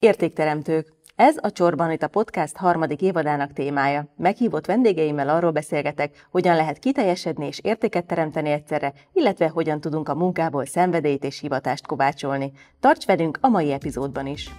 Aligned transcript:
Értékteremtők. 0.00 0.92
Ez 1.16 1.36
a 1.40 1.52
Csorban 1.52 1.90
itt 1.90 2.02
a 2.02 2.08
podcast 2.08 2.56
harmadik 2.56 3.02
évadának 3.02 3.52
témája. 3.52 4.12
Meghívott 4.16 4.66
vendégeimmel 4.66 5.28
arról 5.28 5.50
beszélgetek, 5.50 6.26
hogyan 6.30 6.56
lehet 6.56 6.78
kiteljesedni 6.78 7.46
és 7.46 7.60
értéket 7.62 8.06
teremteni 8.06 8.50
egyszerre, 8.50 8.92
illetve 9.12 9.48
hogyan 9.48 9.80
tudunk 9.80 10.08
a 10.08 10.14
munkából 10.14 10.66
szenvedélyt 10.66 11.24
és 11.24 11.40
hivatást 11.40 11.86
kovácsolni. 11.86 12.52
Tarts 12.80 13.06
velünk 13.06 13.38
a 13.40 13.48
mai 13.48 13.72
epizódban 13.72 14.26
is! 14.26 14.50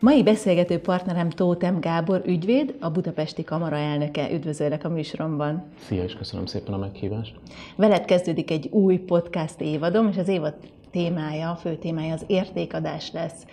Mai 0.00 0.22
beszélgető 0.22 0.78
partnerem 0.78 1.30
Tótem 1.30 1.80
Gábor 1.80 2.22
ügyvéd, 2.26 2.74
a 2.80 2.90
Budapesti 2.90 3.44
Kamara 3.44 3.76
elnöke. 3.76 4.32
Üdvözöllek 4.32 4.84
a 4.84 4.88
műsoromban. 4.88 5.64
Szia, 5.78 6.02
és 6.02 6.14
köszönöm 6.14 6.46
szépen 6.46 6.74
a 6.74 6.76
meghívást. 6.78 7.34
Veled 7.76 8.04
kezdődik 8.04 8.50
egy 8.50 8.68
új 8.70 8.96
podcast 8.98 9.60
évadom, 9.60 10.08
és 10.08 10.16
az 10.16 10.28
évad 10.28 10.54
témája, 10.90 11.50
a 11.50 11.56
fő 11.56 11.76
témája 11.76 12.12
az 12.12 12.24
értékadás 12.26 13.12
lesz. 13.12 13.46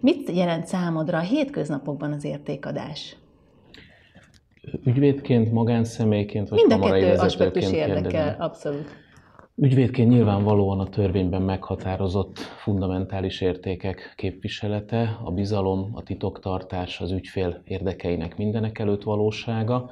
Mit 0.00 0.30
jelent 0.30 0.66
számodra 0.66 1.18
a 1.18 1.20
hétköznapokban 1.20 2.12
az 2.12 2.24
értékadás? 2.24 3.16
Ügyvédként, 4.84 5.52
magánszemélyként, 5.52 6.48
vagy 6.48 6.58
Mind 6.66 6.82
a 6.82 6.86
kettő 6.86 7.12
aspektus 7.12 7.72
érdekel, 7.72 8.02
kérdezem. 8.02 8.34
abszolút. 8.38 9.01
Ügyvédként 9.56 10.08
nyilvánvalóan 10.10 10.80
a 10.80 10.88
törvényben 10.88 11.42
meghatározott 11.42 12.38
fundamentális 12.38 13.40
értékek 13.40 14.12
képviselete, 14.16 15.18
a 15.24 15.30
bizalom, 15.30 15.90
a 15.94 16.02
titoktartás, 16.02 17.00
az 17.00 17.10
ügyfél 17.10 17.62
érdekeinek 17.64 18.36
mindenek 18.36 18.78
előtt 18.78 19.02
valósága, 19.02 19.90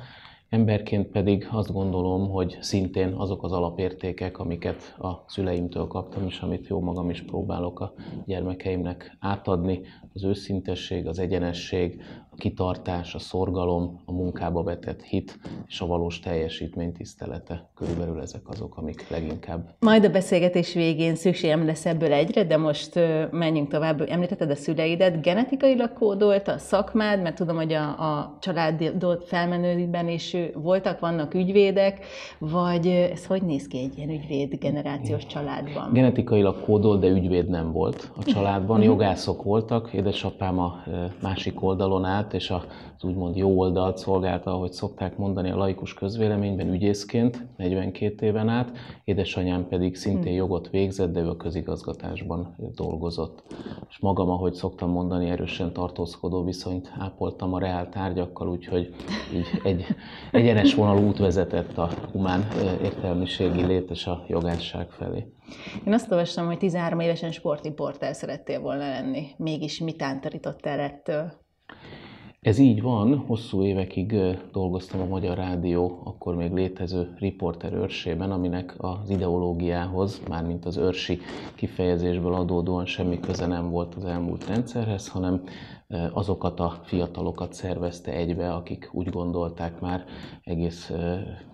Emberként 0.50 1.06
pedig 1.06 1.48
azt 1.50 1.72
gondolom, 1.72 2.28
hogy 2.28 2.58
szintén 2.60 3.12
azok 3.12 3.42
az 3.42 3.52
alapértékek, 3.52 4.38
amiket 4.38 4.94
a 4.98 5.24
szüleimtől 5.26 5.86
kaptam, 5.86 6.26
és 6.26 6.40
amit 6.40 6.66
jó 6.66 6.80
magam 6.80 7.10
is 7.10 7.22
próbálok 7.22 7.80
a 7.80 7.92
gyermekeimnek 8.26 9.16
átadni, 9.20 9.80
az 10.14 10.24
őszintesség, 10.24 11.06
az 11.06 11.18
egyenesség, 11.18 12.02
a 12.30 12.34
kitartás, 12.36 13.14
a 13.14 13.18
szorgalom, 13.18 14.00
a 14.04 14.12
munkába 14.12 14.62
vetett 14.62 15.02
hit 15.02 15.38
és 15.66 15.80
a 15.80 15.86
valós 15.86 16.20
teljesítmény 16.20 16.92
tisztelete. 16.92 17.70
Körülbelül 17.74 18.20
ezek 18.20 18.48
azok, 18.48 18.76
amik 18.76 19.08
leginkább. 19.08 19.74
Majd 19.78 20.04
a 20.04 20.10
beszélgetés 20.10 20.74
végén 20.74 21.14
szükségem 21.14 21.66
lesz 21.66 21.86
ebből 21.86 22.12
egyre, 22.12 22.44
de 22.44 22.56
most 22.56 22.94
menjünk 23.30 23.68
tovább. 23.68 24.00
Említetted 24.08 24.50
a 24.50 24.54
szüleidet, 24.54 25.22
genetikailag 25.22 25.92
kódolt 25.92 26.48
a 26.48 26.58
szakmád, 26.58 27.22
mert 27.22 27.36
tudom, 27.36 27.56
hogy 27.56 27.72
a, 27.72 27.88
a 27.88 28.36
családot 28.40 29.24
felmenőben 29.24 30.08
is 30.08 30.36
voltak, 30.54 31.00
vannak 31.00 31.34
ügyvédek, 31.34 32.04
vagy 32.38 32.86
ez 32.86 33.26
hogy 33.26 33.42
néz 33.42 33.66
ki 33.66 33.78
egy 33.78 33.96
ilyen 33.96 34.10
ügyvéd 34.10 34.58
generációs 34.58 35.26
családban? 35.26 35.92
Genetikailag 35.92 36.60
kódolt, 36.64 37.00
de 37.00 37.08
ügyvéd 37.08 37.48
nem 37.48 37.72
volt 37.72 38.10
a 38.16 38.24
családban. 38.24 38.78
Mhm. 38.78 38.86
Jogászok 38.86 39.42
voltak, 39.42 39.92
édesapám 39.92 40.58
a 40.58 40.82
másik 41.22 41.62
oldalon 41.62 42.04
állt, 42.04 42.34
és 42.34 42.50
az 42.50 42.62
úgymond 43.04 43.36
jó 43.36 43.58
oldalt 43.58 43.98
szolgálta, 43.98 44.52
ahogy 44.52 44.72
szokták 44.72 45.16
mondani 45.16 45.50
a 45.50 45.56
laikus 45.56 45.94
közvéleményben 45.94 46.72
ügyészként 46.72 47.46
42 47.56 48.26
éven 48.26 48.48
át, 48.48 48.70
édesanyám 49.04 49.68
pedig 49.68 49.96
szintén 49.96 50.32
hm. 50.32 50.38
jogot 50.38 50.70
végzett, 50.70 51.12
de 51.12 51.20
ő 51.20 51.28
a 51.28 51.36
közigazgatásban 51.36 52.54
dolgozott. 52.74 53.42
És 53.88 53.98
magam, 53.98 54.30
ahogy 54.30 54.54
szoktam 54.54 54.90
mondani, 54.90 55.30
erősen 55.30 55.72
tartózkodó 55.72 56.44
viszonyt 56.44 56.92
ápoltam 56.98 57.54
a 57.54 57.58
reál 57.58 57.88
tárgyakkal, 57.88 58.48
úgyhogy 58.48 58.94
így 59.34 59.60
egy 59.64 59.86
egyenes 60.32 60.74
vonalú 60.74 61.06
út 61.06 61.18
vezetett 61.18 61.78
a 61.78 61.90
humán 62.12 62.48
értelmiségi 62.82 63.64
lét 63.64 63.90
és 63.90 64.06
a 64.06 64.24
jogásság 64.28 64.90
felé. 64.90 65.32
Én 65.86 65.92
azt 65.92 66.10
olvastam, 66.10 66.46
hogy 66.46 66.58
13 66.58 67.00
évesen 67.00 67.32
sportiportál 67.32 68.12
szerettél 68.12 68.60
volna 68.60 68.88
lenni. 68.88 69.26
Mégis 69.36 69.80
mit 69.80 70.02
ántarított 70.02 70.66
el 70.66 70.80
ettől? 70.80 71.48
Ez 72.40 72.58
így 72.58 72.82
van, 72.82 73.16
hosszú 73.18 73.62
évekig 73.62 74.14
dolgoztam 74.52 75.00
a 75.00 75.06
Magyar 75.06 75.36
Rádió 75.36 76.00
akkor 76.04 76.34
még 76.34 76.52
létező 76.52 77.14
riporter 77.18 77.72
őrsében, 77.72 78.30
aminek 78.30 78.74
az 78.76 79.10
ideológiához, 79.10 80.22
mármint 80.28 80.64
az 80.64 80.76
őrsi 80.76 81.18
kifejezésből 81.54 82.34
adódóan 82.34 82.86
semmi 82.86 83.20
köze 83.20 83.46
nem 83.46 83.70
volt 83.70 83.94
az 83.94 84.04
elmúlt 84.04 84.46
rendszerhez, 84.46 85.08
hanem 85.08 85.42
azokat 86.12 86.60
a 86.60 86.80
fiatalokat 86.84 87.52
szervezte 87.52 88.12
egybe, 88.12 88.52
akik 88.52 88.90
úgy 88.92 89.08
gondolták 89.08 89.80
már 89.80 90.04
egész 90.44 90.92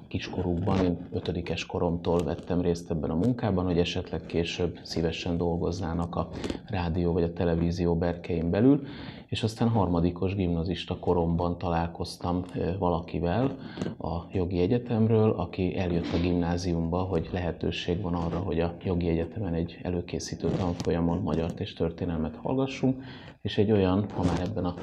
kiskorukban, 0.09 0.85
én 0.85 1.09
ötödikes 1.13 1.67
koromtól 1.67 2.25
vettem 2.25 2.61
részt 2.61 2.91
ebben 2.91 3.11
a 3.11 3.15
munkában, 3.15 3.65
hogy 3.65 3.79
esetleg 3.79 4.27
később 4.27 4.79
szívesen 4.83 5.37
dolgoznának 5.37 6.15
a 6.15 6.29
rádió 6.67 7.13
vagy 7.13 7.23
a 7.23 7.33
televízió 7.33 7.97
berkein 7.97 8.51
belül, 8.51 8.83
és 9.29 9.43
aztán 9.43 9.69
harmadikos 9.69 10.35
gimnazista 10.35 10.99
koromban 10.99 11.59
találkoztam 11.59 12.45
valakivel 12.79 13.57
a 13.99 14.17
jogi 14.33 14.61
egyetemről, 14.61 15.31
aki 15.31 15.79
eljött 15.79 16.13
a 16.15 16.21
gimnáziumba, 16.21 16.99
hogy 16.99 17.29
lehetőség 17.33 18.01
van 18.01 18.15
arra, 18.15 18.39
hogy 18.39 18.61
a 18.61 18.75
jogi 18.85 19.09
egyetemen 19.09 19.55
egy 19.55 19.79
előkészítő 19.83 20.49
tanfolyamon 20.49 21.23
magyart 21.23 21.61
és 21.61 21.73
történelmet 21.73 22.37
hallgassunk, 22.37 23.03
és 23.47 23.59
egy 23.59 23.73
olyan, 23.73 24.07
ha 24.15 24.23
már 24.23 24.41
ebben 24.41 24.65
a 24.65 24.75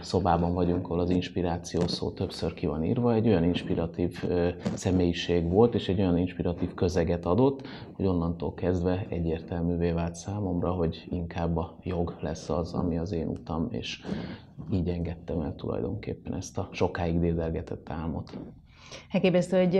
szobában 0.00 0.54
vagyunk, 0.54 0.84
ahol 0.84 1.00
az 1.00 1.10
inspiráció 1.10 1.86
szó 1.86 2.10
többször 2.10 2.54
ki 2.54 2.66
van 2.66 2.84
írva, 2.84 3.14
egy 3.14 3.26
olyan 3.26 3.44
inspiratív 3.44 4.24
személyiség 4.74 5.48
volt, 5.48 5.74
és 5.74 5.88
egy 5.88 6.00
olyan 6.00 6.18
inspiratív 6.18 6.74
közeget 6.74 7.26
adott, 7.26 7.66
hogy 7.92 8.06
onnantól 8.06 8.54
kezdve 8.54 9.06
egyértelművé 9.08 9.90
vált 9.90 10.14
számomra, 10.14 10.70
hogy 10.70 11.06
inkább 11.10 11.56
a 11.56 11.76
jog 11.82 12.16
lesz 12.20 12.50
az, 12.50 12.72
ami 12.72 12.98
az 12.98 13.12
én 13.12 13.28
utam, 13.28 13.68
és 13.78 14.02
így 14.72 14.88
engedtem 14.88 15.40
el 15.40 15.54
tulajdonképpen 15.54 16.34
ezt 16.34 16.58
a 16.58 16.68
sokáig 16.72 17.20
dédelgetett 17.20 17.90
álmot. 17.90 18.38
Elképesztő, 19.10 19.64
hogy 19.64 19.76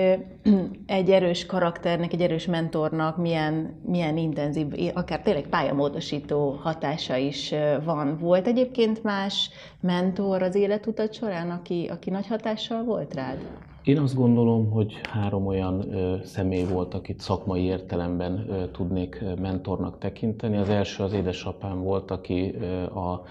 egy 0.86 1.10
erős 1.10 1.46
karakternek, 1.46 2.12
egy 2.12 2.20
erős 2.20 2.46
mentornak 2.46 3.16
milyen, 3.16 3.80
milyen 3.86 4.16
intenzív, 4.16 4.66
akár 4.94 5.22
tényleg 5.22 5.46
pályamódosító 5.46 6.50
hatása 6.50 7.16
is 7.16 7.54
van. 7.84 8.18
Volt 8.18 8.46
egyébként 8.46 9.02
más 9.02 9.50
mentor 9.80 10.42
az 10.42 10.54
életutat 10.54 11.14
során, 11.14 11.50
aki, 11.50 11.88
aki 11.90 12.10
nagy 12.10 12.26
hatással 12.26 12.84
volt 12.84 13.14
rád? 13.14 13.38
Én 13.84 13.98
azt 13.98 14.14
gondolom, 14.14 14.70
hogy 14.70 15.00
három 15.10 15.46
olyan 15.46 15.94
ö, 15.94 16.16
személy 16.24 16.64
volt, 16.64 16.94
akit 16.94 17.20
szakmai 17.20 17.62
értelemben 17.62 18.46
ö, 18.48 18.70
tudnék 18.70 19.24
mentornak 19.40 19.98
tekinteni. 19.98 20.56
Az 20.56 20.68
első 20.68 21.02
az 21.02 21.12
édesapám 21.12 21.82
volt, 21.82 22.10
aki 22.10 22.54
ö, 22.60 22.82
a 22.82 23.22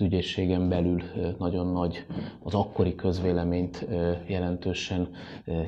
az 0.00 0.06
ügyészségen 0.06 0.68
belül 0.68 1.02
nagyon 1.38 1.66
nagy, 1.66 2.06
az 2.42 2.54
akkori 2.54 2.94
közvéleményt 2.94 3.86
jelentősen 4.26 5.08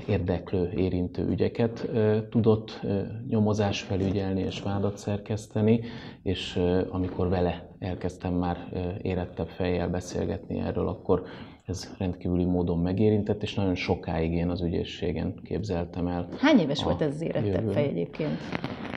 érdeklő, 0.09 0.73
érintő 0.77 1.29
ügyeket 1.29 1.89
tudott 2.31 2.81
nyomozás 3.29 3.81
felügyelni 3.81 4.41
és 4.41 4.61
vádat 4.61 4.97
szerkeszteni, 4.97 5.81
és 6.23 6.61
amikor 6.91 7.29
vele 7.29 7.69
elkezdtem 7.79 8.35
már 8.35 8.57
érettebb 9.03 9.49
fejjel 9.49 9.89
beszélgetni 9.89 10.59
erről, 10.59 10.89
akkor 10.89 11.23
ez 11.67 11.95
rendkívüli 11.99 12.45
módon 12.45 12.79
megérintett, 12.79 13.43
és 13.43 13.55
nagyon 13.55 13.75
sokáig 13.75 14.33
én 14.33 14.51
az 14.51 14.63
ügyészségen 14.63 15.35
képzeltem 15.45 16.07
el. 16.07 16.29
Hány 16.39 16.59
éves 16.59 16.83
volt 16.83 17.01
ez 17.01 17.15
az 17.15 17.21
érettebb 17.21 17.73
fej 17.73 17.85
egyébként? 17.85 18.39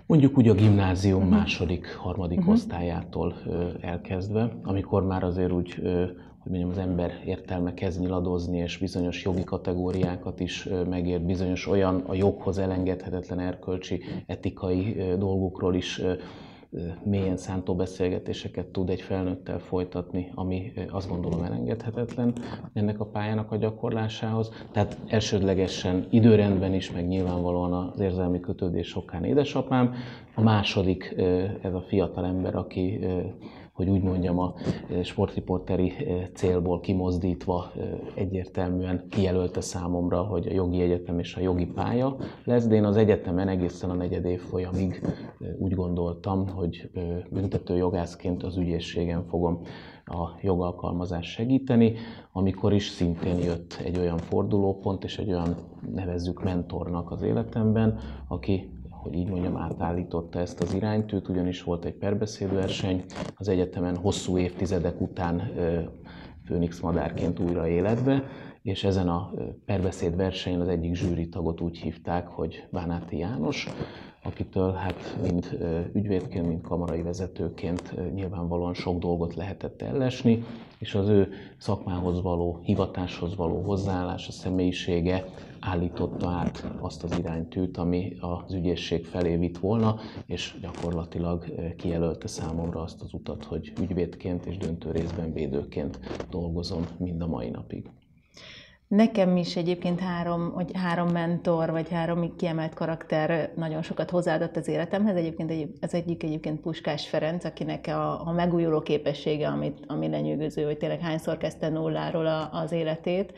Mondjuk 0.07 0.37
úgy 0.37 0.47
a 0.47 0.53
gimnázium 0.53 1.17
uh-huh. 1.17 1.37
második, 1.37 1.95
harmadik 1.95 2.37
uh-huh. 2.37 2.53
osztályától 2.53 3.35
ö, 3.45 3.67
elkezdve, 3.81 4.51
amikor 4.63 5.03
már 5.03 5.23
azért 5.23 5.51
úgy 5.51 5.75
ö, 5.81 6.05
hogy 6.39 6.51
mondjam, 6.51 6.69
az 6.69 6.77
ember 6.77 7.11
értelme 7.25 7.73
kezd 7.73 7.99
nyiladozni, 7.99 8.57
és 8.57 8.77
bizonyos 8.77 9.23
jogi 9.23 9.43
kategóriákat 9.43 10.39
is 10.39 10.69
megért, 10.89 11.25
bizonyos 11.25 11.67
olyan 11.67 12.03
a 12.07 12.13
joghoz 12.13 12.57
elengedhetetlen 12.57 13.39
erkölcsi, 13.39 14.01
etikai 14.25 14.93
dolgokról 15.17 15.75
is 15.75 16.01
mélyen 17.03 17.37
szántó 17.37 17.75
beszélgetéseket 17.75 18.65
tud 18.65 18.89
egy 18.89 19.01
felnőttel 19.01 19.59
folytatni, 19.59 20.31
ami 20.35 20.73
azt 20.89 21.09
gondolom 21.09 21.43
elengedhetetlen 21.43 22.33
ennek 22.73 22.99
a 22.99 23.05
pályának 23.05 23.51
a 23.51 23.55
gyakorlásához. 23.55 24.51
Tehát 24.71 24.97
elsődlegesen 25.07 26.07
időrendben 26.09 26.73
is, 26.73 26.91
meg 26.91 27.07
nyilvánvalóan 27.07 27.73
az 27.73 27.99
érzelmi 27.99 28.39
kötődés 28.39 28.95
okán 28.95 29.23
édesapám. 29.23 29.93
A 30.35 30.41
második 30.41 31.15
ez 31.61 31.73
a 31.73 31.81
fiatal 31.87 32.25
ember, 32.25 32.55
aki 32.55 32.99
hogy 33.75 33.89
úgy 33.89 34.01
mondjam, 34.01 34.39
a 34.39 34.53
sportriporteri 35.03 35.93
célból 36.33 36.79
kimozdítva 36.79 37.71
egyértelműen 38.13 39.05
kijelölte 39.09 39.61
számomra, 39.61 40.21
hogy 40.21 40.47
a 40.47 40.53
jogi 40.53 40.81
egyetem 40.81 41.19
és 41.19 41.35
a 41.35 41.41
jogi 41.41 41.65
pálya 41.65 42.15
lesz, 42.43 42.67
de 42.67 42.75
én 42.75 42.83
az 42.83 42.97
egyetemen 42.97 43.47
egészen 43.47 43.89
a 43.89 43.93
negyed 43.93 44.25
év 44.25 44.39
folyamig 44.39 45.01
úgy 45.57 45.73
gondoltam, 45.73 46.47
hogy 46.47 46.89
büntető 47.29 47.75
jogászként 47.75 48.43
az 48.43 48.57
ügyészségen 48.57 49.23
fogom 49.23 49.61
a 50.05 50.29
jogalkalmazást 50.41 51.31
segíteni, 51.31 51.93
amikor 52.31 52.73
is 52.73 52.89
szintén 52.89 53.37
jött 53.37 53.81
egy 53.83 53.97
olyan 53.97 54.17
fordulópont 54.17 55.03
és 55.03 55.17
egy 55.17 55.29
olyan 55.29 55.55
nevezzük 55.93 56.43
mentornak 56.43 57.11
az 57.11 57.21
életemben, 57.21 57.99
aki 58.27 58.74
hogy 59.05 59.15
így 59.15 59.29
mondjam, 59.29 59.57
átállította 59.57 60.39
ezt 60.39 60.61
az 60.61 60.73
iránytűt, 60.73 61.27
ugyanis 61.29 61.63
volt 61.63 61.85
egy 61.85 61.93
perbeszédverseny, 61.93 63.03
az 63.35 63.47
egyetemen 63.47 63.95
hosszú 63.95 64.37
évtizedek 64.37 65.01
után 65.01 65.51
Főnix 66.45 66.79
madárként 66.79 67.39
újra 67.39 67.67
életbe, 67.67 68.23
és 68.65 68.83
ezen 68.83 69.09
a 69.09 69.31
perbeszéd 69.65 70.15
versenyen 70.15 70.61
az 70.61 70.67
egyik 70.67 70.95
zsűri 70.95 71.29
tagot 71.29 71.61
úgy 71.61 71.77
hívták, 71.77 72.27
hogy 72.27 72.67
Bánáti 72.69 73.17
János, 73.17 73.67
akitől 74.23 74.71
hát 74.71 75.17
mind 75.21 75.57
ügyvédként, 75.93 76.47
mind 76.47 76.61
kamarai 76.61 77.01
vezetőként 77.01 78.13
nyilvánvalóan 78.13 78.73
sok 78.73 78.99
dolgot 78.99 79.35
lehetett 79.35 79.81
ellesni, 79.81 80.43
és 80.77 80.95
az 80.95 81.07
ő 81.07 81.29
szakmához 81.57 82.21
való, 82.21 82.59
hivatáshoz 82.63 83.35
való 83.35 83.61
hozzáállás, 83.61 84.27
a 84.27 84.31
személyisége 84.31 85.25
állította 85.59 86.29
át 86.29 86.71
azt 86.79 87.03
az 87.03 87.17
iránytűt, 87.19 87.77
ami 87.77 88.17
az 88.19 88.53
ügyészség 88.53 89.05
felé 89.05 89.35
vitt 89.35 89.57
volna, 89.57 89.95
és 90.25 90.57
gyakorlatilag 90.61 91.45
kijelölte 91.77 92.27
számomra 92.27 92.81
azt 92.81 93.01
az 93.01 93.13
utat, 93.13 93.43
hogy 93.43 93.73
ügyvédként 93.81 94.45
és 94.45 94.57
döntő 94.57 94.91
részben 94.91 95.33
védőként 95.33 95.99
dolgozom 96.29 96.85
mind 96.97 97.21
a 97.21 97.27
mai 97.27 97.49
napig. 97.49 97.89
Nekem 98.87 99.37
is 99.37 99.55
egyébként 99.55 99.99
három, 99.99 100.51
vagy 100.53 100.71
három 100.73 101.07
mentor, 101.07 101.71
vagy 101.71 101.89
három 101.89 102.35
kiemelt 102.35 102.73
karakter 102.73 103.51
nagyon 103.55 103.81
sokat 103.81 104.09
hozzáadott 104.09 104.55
az 104.55 104.67
életemhez. 104.67 105.15
Egyébként 105.15 105.51
egy, 105.51 105.71
az 105.81 105.93
egyik 105.93 106.23
egyébként 106.23 106.61
Puskás 106.61 107.07
Ferenc, 107.07 107.45
akinek 107.45 107.87
a, 107.87 108.27
a 108.27 108.31
megújuló 108.31 108.81
képessége, 108.81 109.47
amit, 109.47 109.83
ami 109.87 110.09
lenyűgöző, 110.09 110.63
hogy 110.63 110.77
tényleg 110.77 110.99
hányszor 110.99 111.37
kezdte 111.37 111.69
nulláról 111.69 112.25
a, 112.25 112.49
az 112.51 112.71
életét. 112.71 113.33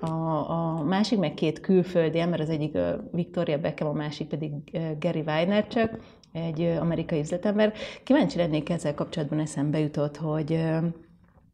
A, 0.00 0.10
a 0.50 0.82
másik 0.82 1.18
meg 1.18 1.34
két 1.34 1.60
külföldi 1.60 2.18
ember, 2.18 2.40
az 2.40 2.50
egyik 2.50 2.78
Victoria 3.10 3.58
Beckham, 3.58 3.88
a 3.88 3.92
másik 3.92 4.28
pedig 4.28 4.52
Gary 4.98 5.22
Vaynerchuk, 5.22 5.90
egy 6.32 6.60
amerikai 6.80 7.20
üzletember. 7.20 7.72
Kíváncsi 8.04 8.38
lennék 8.38 8.70
ezzel 8.70 8.94
kapcsolatban 8.94 9.38
eszembe 9.38 9.78
jutott, 9.78 10.16
hogy 10.16 10.64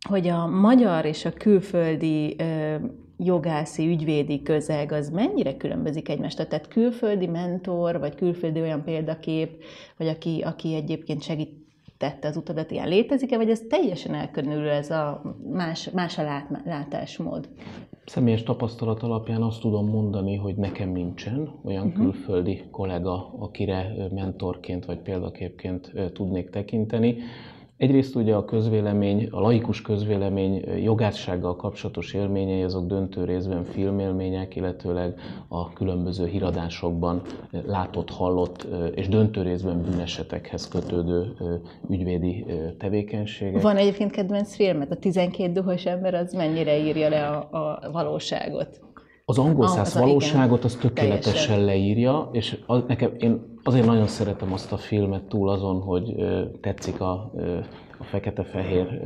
hogy 0.08 0.28
a 0.28 0.46
magyar 0.46 1.04
és 1.04 1.24
a 1.24 1.32
külföldi 1.32 2.36
jogászi, 3.18 3.86
ügyvédi 3.86 4.42
közeg 4.42 4.92
az 4.92 5.10
mennyire 5.10 5.56
különbözik 5.56 6.08
egymástól? 6.08 6.46
Tehát 6.46 6.68
külföldi 6.68 7.26
mentor, 7.26 7.98
vagy 7.98 8.14
külföldi 8.14 8.60
olyan 8.60 8.82
példakép, 8.84 9.62
vagy 9.96 10.08
aki, 10.08 10.40
aki 10.44 10.74
egyébként 10.74 11.22
segítette 11.22 12.28
az 12.28 12.36
utadat, 12.36 12.70
ilyen 12.70 12.88
létezik-e, 12.88 13.36
vagy 13.36 13.50
ez 13.50 13.60
teljesen 13.68 14.14
elkülönül 14.14 14.68
ez 14.68 14.90
a 14.90 15.22
más, 15.52 15.90
más 15.90 16.18
a 16.18 16.22
lát, 16.22 16.50
látásmód? 16.64 17.48
Személyes 18.06 18.42
tapasztalat 18.42 19.02
alapján 19.02 19.42
azt 19.42 19.60
tudom 19.60 19.88
mondani, 19.88 20.36
hogy 20.36 20.54
nekem 20.54 20.90
nincsen 20.90 21.50
olyan 21.64 21.86
uh-huh. 21.86 22.02
külföldi 22.02 22.62
kollega, 22.70 23.34
akire 23.38 23.94
mentorként 24.14 24.84
vagy 24.84 24.98
példaképként 24.98 25.92
tudnék 26.12 26.50
tekinteni. 26.50 27.16
Egyrészt 27.78 28.14
ugye 28.14 28.34
a 28.34 28.44
közvélemény, 28.44 29.28
a 29.30 29.40
laikus 29.40 29.82
közvélemény 29.82 30.64
jogássággal 30.82 31.56
kapcsolatos 31.56 32.12
élményei 32.12 32.62
azok 32.62 32.86
döntő 32.86 33.24
részben 33.24 33.64
filmélmények, 33.64 34.56
illetőleg 34.56 35.20
a 35.48 35.72
különböző 35.72 36.26
híradásokban 36.26 37.22
látott, 37.66 38.10
hallott 38.10 38.66
és 38.94 39.08
döntő 39.08 39.42
részben 39.42 39.82
bűnesetekhez 39.82 40.68
kötődő 40.68 41.36
ügyvédi 41.90 42.46
tevékenységek. 42.78 43.62
Van 43.62 43.76
egyébként 43.76 44.10
kedvenc 44.10 44.54
filmet? 44.54 44.90
A 44.90 44.96
12 44.96 45.52
duhos 45.52 45.86
ember 45.86 46.14
az 46.14 46.32
mennyire 46.32 46.78
írja 46.78 47.08
le 47.08 47.26
a, 47.26 47.48
a 47.50 47.90
valóságot? 47.92 48.80
Az 49.30 49.38
angol 49.38 49.64
ah, 49.64 49.70
száz 49.70 49.94
valóságot 49.94 50.64
az 50.64 50.74
tökéletesen 50.74 51.32
teljesen. 51.32 51.64
leírja, 51.64 52.28
és 52.32 52.58
az, 52.66 52.82
nekem, 52.86 53.12
én 53.18 53.56
azért 53.62 53.86
nagyon 53.86 54.06
szeretem 54.06 54.52
azt 54.52 54.72
a 54.72 54.76
filmet 54.76 55.22
túl 55.22 55.48
azon, 55.48 55.80
hogy 55.80 56.14
ö, 56.16 56.42
tetszik 56.60 57.00
a, 57.00 57.32
ö, 57.36 57.58
a 57.98 58.04
fekete-fehér 58.04 59.00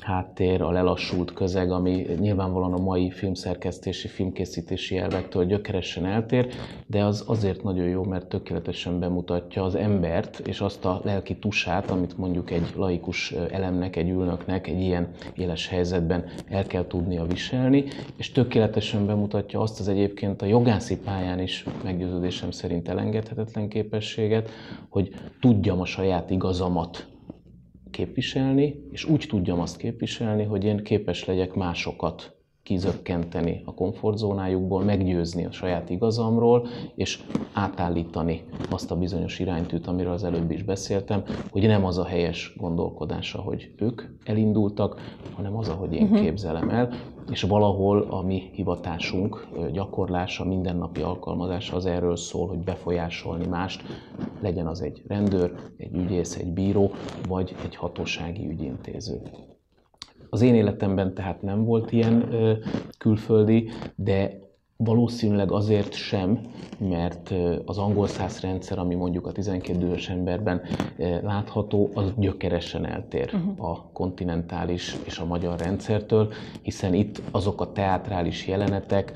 háttér, 0.00 0.62
a 0.62 0.70
lelassult 0.70 1.32
közeg, 1.32 1.70
ami 1.70 2.06
nyilvánvalóan 2.18 2.72
a 2.72 2.82
mai 2.82 3.10
filmszerkesztési, 3.10 4.08
filmkészítési 4.08 4.96
elvektől 4.96 5.44
gyökeresen 5.44 6.06
eltér, 6.06 6.46
de 6.86 7.04
az 7.04 7.24
azért 7.26 7.62
nagyon 7.62 7.88
jó, 7.88 8.02
mert 8.02 8.26
tökéletesen 8.26 8.98
bemutatja 8.98 9.62
az 9.62 9.74
embert 9.74 10.38
és 10.38 10.60
azt 10.60 10.84
a 10.84 11.00
lelki 11.04 11.36
tusát, 11.36 11.90
amit 11.90 12.18
mondjuk 12.18 12.50
egy 12.50 12.72
laikus 12.76 13.32
elemnek, 13.32 13.96
egy 13.96 14.08
ülnöknek 14.08 14.66
egy 14.66 14.80
ilyen 14.80 15.08
éles 15.34 15.68
helyzetben 15.68 16.24
el 16.48 16.66
kell 16.66 16.86
tudnia 16.86 17.24
viselni, 17.24 17.84
és 18.16 18.32
tökéletesen 18.32 19.06
bemutatja 19.06 19.60
azt 19.60 19.80
az 19.80 19.88
egyébként 19.88 20.42
a 20.42 20.46
jogászi 20.46 20.98
pályán 20.98 21.40
is 21.40 21.64
meggyőződésem 21.82 22.50
szerint 22.50 22.88
elengedhetetlen 22.88 23.68
képességet, 23.68 24.50
hogy 24.88 25.14
tudjam 25.40 25.80
a 25.80 25.84
saját 25.84 26.30
igazamat 26.30 27.06
képviselni, 27.94 28.74
és 28.90 29.04
úgy 29.04 29.26
tudjam 29.28 29.60
azt 29.60 29.76
képviselni, 29.76 30.44
hogy 30.44 30.64
én 30.64 30.82
képes 30.82 31.24
legyek 31.24 31.54
másokat 31.54 32.33
kizökkenteni 32.64 33.62
a 33.64 33.74
komfortzónájukból, 33.74 34.82
meggyőzni 34.82 35.44
a 35.44 35.52
saját 35.52 35.90
igazamról, 35.90 36.66
és 36.94 37.22
átállítani 37.52 38.44
azt 38.70 38.90
a 38.90 38.96
bizonyos 38.96 39.38
iránytűt, 39.38 39.86
amiről 39.86 40.12
az 40.12 40.24
előbb 40.24 40.50
is 40.50 40.62
beszéltem, 40.62 41.22
hogy 41.50 41.66
nem 41.66 41.84
az 41.84 41.98
a 41.98 42.04
helyes 42.04 42.54
gondolkodása, 42.56 43.40
hogy 43.40 43.74
ők 43.76 44.02
elindultak, 44.24 45.00
hanem 45.34 45.56
az, 45.56 45.68
ahogy 45.68 45.92
én 45.92 46.02
uh-huh. 46.02 46.20
képzelem 46.20 46.70
el, 46.70 46.92
és 47.30 47.42
valahol 47.42 48.06
a 48.10 48.22
mi 48.22 48.50
hivatásunk 48.52 49.46
gyakorlása, 49.72 50.44
mindennapi 50.44 51.00
alkalmazása 51.00 51.76
az 51.76 51.86
erről 51.86 52.16
szól, 52.16 52.48
hogy 52.48 52.58
befolyásolni 52.58 53.46
mást, 53.46 53.82
legyen 54.40 54.66
az 54.66 54.80
egy 54.82 55.02
rendőr, 55.06 55.52
egy 55.76 55.94
ügyész, 55.94 56.36
egy 56.36 56.52
bíró, 56.52 56.90
vagy 57.28 57.54
egy 57.64 57.76
hatósági 57.76 58.48
ügyintéző. 58.48 59.20
Az 60.34 60.42
én 60.42 60.54
életemben 60.54 61.14
tehát 61.14 61.42
nem 61.42 61.64
volt 61.64 61.92
ilyen 61.92 62.28
külföldi, 62.98 63.70
de 63.94 64.44
Valószínűleg 64.76 65.52
azért 65.52 65.92
sem, 65.92 66.40
mert 66.78 67.34
az 67.64 67.78
angol 67.78 68.06
száz 68.06 68.40
rendszer, 68.40 68.78
ami 68.78 68.94
mondjuk 68.94 69.26
a 69.26 69.32
12 69.32 69.78
dühös 69.78 70.08
emberben 70.08 70.60
látható, 71.22 71.90
az 71.94 72.12
gyökeresen 72.16 72.86
eltér 72.86 73.30
uh-huh. 73.34 73.70
a 73.70 73.90
kontinentális 73.92 74.96
és 75.04 75.18
a 75.18 75.24
magyar 75.24 75.58
rendszertől, 75.58 76.32
hiszen 76.62 76.94
itt 76.94 77.22
azok 77.30 77.60
a 77.60 77.72
teátrális 77.72 78.46
jelenetek, 78.46 79.12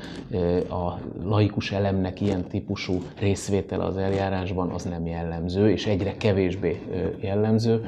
a 0.70 0.98
laikus 1.22 1.72
elemnek 1.72 2.20
ilyen 2.20 2.44
típusú 2.48 3.02
részvétel 3.20 3.80
az 3.80 3.96
eljárásban 3.96 4.70
az 4.70 4.84
nem 4.84 5.06
jellemző, 5.06 5.70
és 5.70 5.86
egyre 5.86 6.16
kevésbé 6.16 6.80
jellemző. 7.20 7.84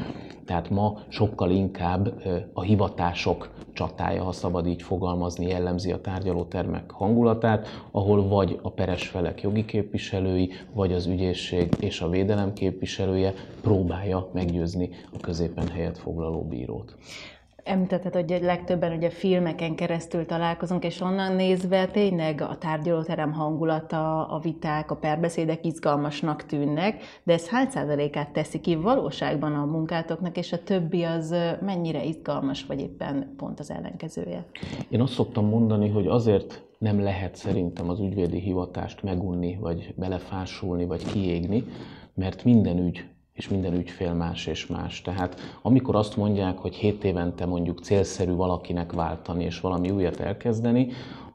Tehát 0.51 0.71
ma 0.71 0.99
sokkal 1.09 1.51
inkább 1.51 2.23
a 2.53 2.63
hivatások 2.63 3.51
csatája, 3.73 4.23
ha 4.23 4.33
szabad 4.33 4.67
így 4.67 4.83
fogalmazni, 4.83 5.47
jellemzi 5.47 5.93
a 5.93 6.01
tárgyalótermek 6.01 6.91
hangulatát, 6.91 7.69
ahol 7.91 8.29
vagy 8.29 8.59
a 8.63 8.71
peres 8.71 9.07
felek 9.07 9.43
jogi 9.43 9.65
képviselői, 9.65 10.51
vagy 10.75 10.93
az 10.93 11.07
ügyészség 11.07 11.77
és 11.81 12.01
a 12.01 12.09
védelem 12.09 12.53
képviselője 12.53 13.35
próbálja 13.61 14.31
meggyőzni 14.33 14.91
a 15.13 15.21
középen 15.21 15.69
helyet 15.69 15.99
foglaló 15.99 16.43
bírót. 16.43 16.97
Említetted, 17.71 18.15
hogy 18.15 18.39
legtöbben 18.43 18.97
ugye 18.97 19.11
filmeken 19.11 19.75
keresztül 19.75 20.27
találkozunk, 20.27 20.85
és 20.85 21.01
onnan 21.01 21.35
nézve 21.35 21.87
tényleg 21.87 22.41
a 22.41 22.57
tárgyalóterem 22.59 23.33
hangulata, 23.33 24.27
a 24.29 24.39
viták, 24.39 24.91
a 24.91 24.97
perbeszédek 24.97 25.65
izgalmasnak 25.67 26.47
tűnnek, 26.47 27.03
de 27.23 27.33
ez 27.33 27.49
hány 27.49 27.69
százalékát 27.69 28.31
teszi 28.33 28.61
ki 28.61 28.75
valóságban 28.75 29.55
a 29.55 29.65
munkátoknak, 29.65 30.37
és 30.37 30.53
a 30.53 30.63
többi 30.63 31.03
az 31.03 31.35
mennyire 31.61 32.05
izgalmas, 32.05 32.67
vagy 32.67 32.81
éppen 32.81 33.35
pont 33.37 33.61
az 33.61 33.71
ellenkezője? 33.71 34.45
Én 34.89 35.01
azt 35.01 35.13
szoktam 35.13 35.47
mondani, 35.47 35.89
hogy 35.89 36.07
azért 36.07 36.63
nem 36.79 37.01
lehet 37.01 37.35
szerintem 37.35 37.89
az 37.89 38.01
ügyvédi 38.01 38.39
hivatást 38.39 39.03
megunni, 39.03 39.59
vagy 39.61 39.95
belefásulni, 39.97 40.85
vagy 40.85 41.13
kiégni, 41.13 41.65
mert 42.15 42.45
minden 42.45 42.79
ügy 42.79 43.05
és 43.41 43.49
minden 43.49 43.75
ügyfél 43.75 44.13
más 44.13 44.47
és 44.47 44.67
más. 44.67 45.03
Tehát 45.03 45.41
amikor 45.63 45.97
azt 45.97 46.17
mondják, 46.17 46.59
hogy 46.59 46.75
7 46.75 47.05
évente 47.05 47.47
mondjuk 47.47 47.79
célszerű 47.79 48.33
valakinek 48.33 48.93
váltani 48.93 49.45
és 49.45 49.61
valami 49.61 49.91
újat 49.91 50.21
elkezdeni, 50.21 50.89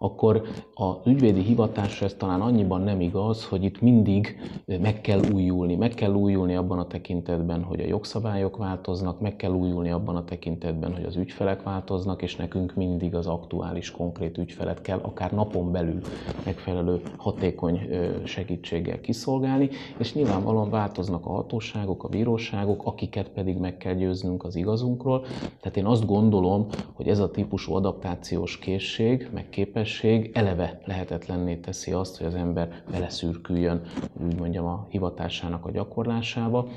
akkor 0.05 0.41
az 0.73 0.95
ügyvédi 1.05 1.41
hivatásra 1.41 2.05
ez 2.05 2.13
talán 2.13 2.41
annyiban 2.41 2.81
nem 2.81 3.01
igaz, 3.01 3.45
hogy 3.45 3.63
itt 3.63 3.81
mindig 3.81 4.37
meg 4.65 5.01
kell 5.01 5.19
újulni. 5.33 5.75
Meg 5.75 5.93
kell 5.93 6.13
újulni 6.13 6.55
abban 6.55 6.79
a 6.79 6.87
tekintetben, 6.87 7.63
hogy 7.63 7.79
a 7.79 7.87
jogszabályok 7.87 8.57
változnak, 8.57 9.19
meg 9.19 9.35
kell 9.35 9.51
újulni 9.51 9.91
abban 9.91 10.15
a 10.15 10.23
tekintetben, 10.23 10.93
hogy 10.93 11.03
az 11.03 11.15
ügyfelek 11.15 11.63
változnak, 11.63 12.21
és 12.21 12.35
nekünk 12.35 12.75
mindig 12.75 13.15
az 13.15 13.27
aktuális, 13.27 13.91
konkrét 13.91 14.37
ügyfelet 14.37 14.81
kell 14.81 14.99
akár 15.01 15.31
napon 15.31 15.71
belül 15.71 16.01
megfelelő 16.45 17.01
hatékony 17.17 17.79
segítséggel 18.23 19.01
kiszolgálni, 19.01 19.69
és 19.97 20.13
nyilvánvalóan 20.13 20.69
változnak 20.69 21.25
a 21.25 21.29
hatóságok, 21.29 22.03
a 22.03 22.07
bíróságok, 22.07 22.85
akiket 22.85 23.29
pedig 23.29 23.57
meg 23.57 23.77
kell 23.77 23.93
győznünk 23.93 24.43
az 24.43 24.55
igazunkról. 24.55 25.25
Tehát 25.61 25.77
én 25.77 25.85
azt 25.85 26.05
gondolom, 26.05 26.65
hogy 26.93 27.07
ez 27.07 27.19
a 27.19 27.31
típusú 27.31 27.73
adaptációs 27.73 28.57
készség, 28.57 29.29
meg 29.33 29.49
képesség, 29.49 29.93
képesség 29.99 30.31
eleve 30.33 30.81
lehetetlenné 30.85 31.55
teszi 31.55 31.91
azt, 31.91 32.17
hogy 32.17 32.27
az 32.27 32.35
ember 32.35 32.83
beleszürküljön, 32.91 33.81
úgy 34.25 34.39
mondjam, 34.39 34.65
a 34.65 34.87
hivatásának 34.89 35.65
a 35.65 35.71
gyakorlásába. 35.71 36.67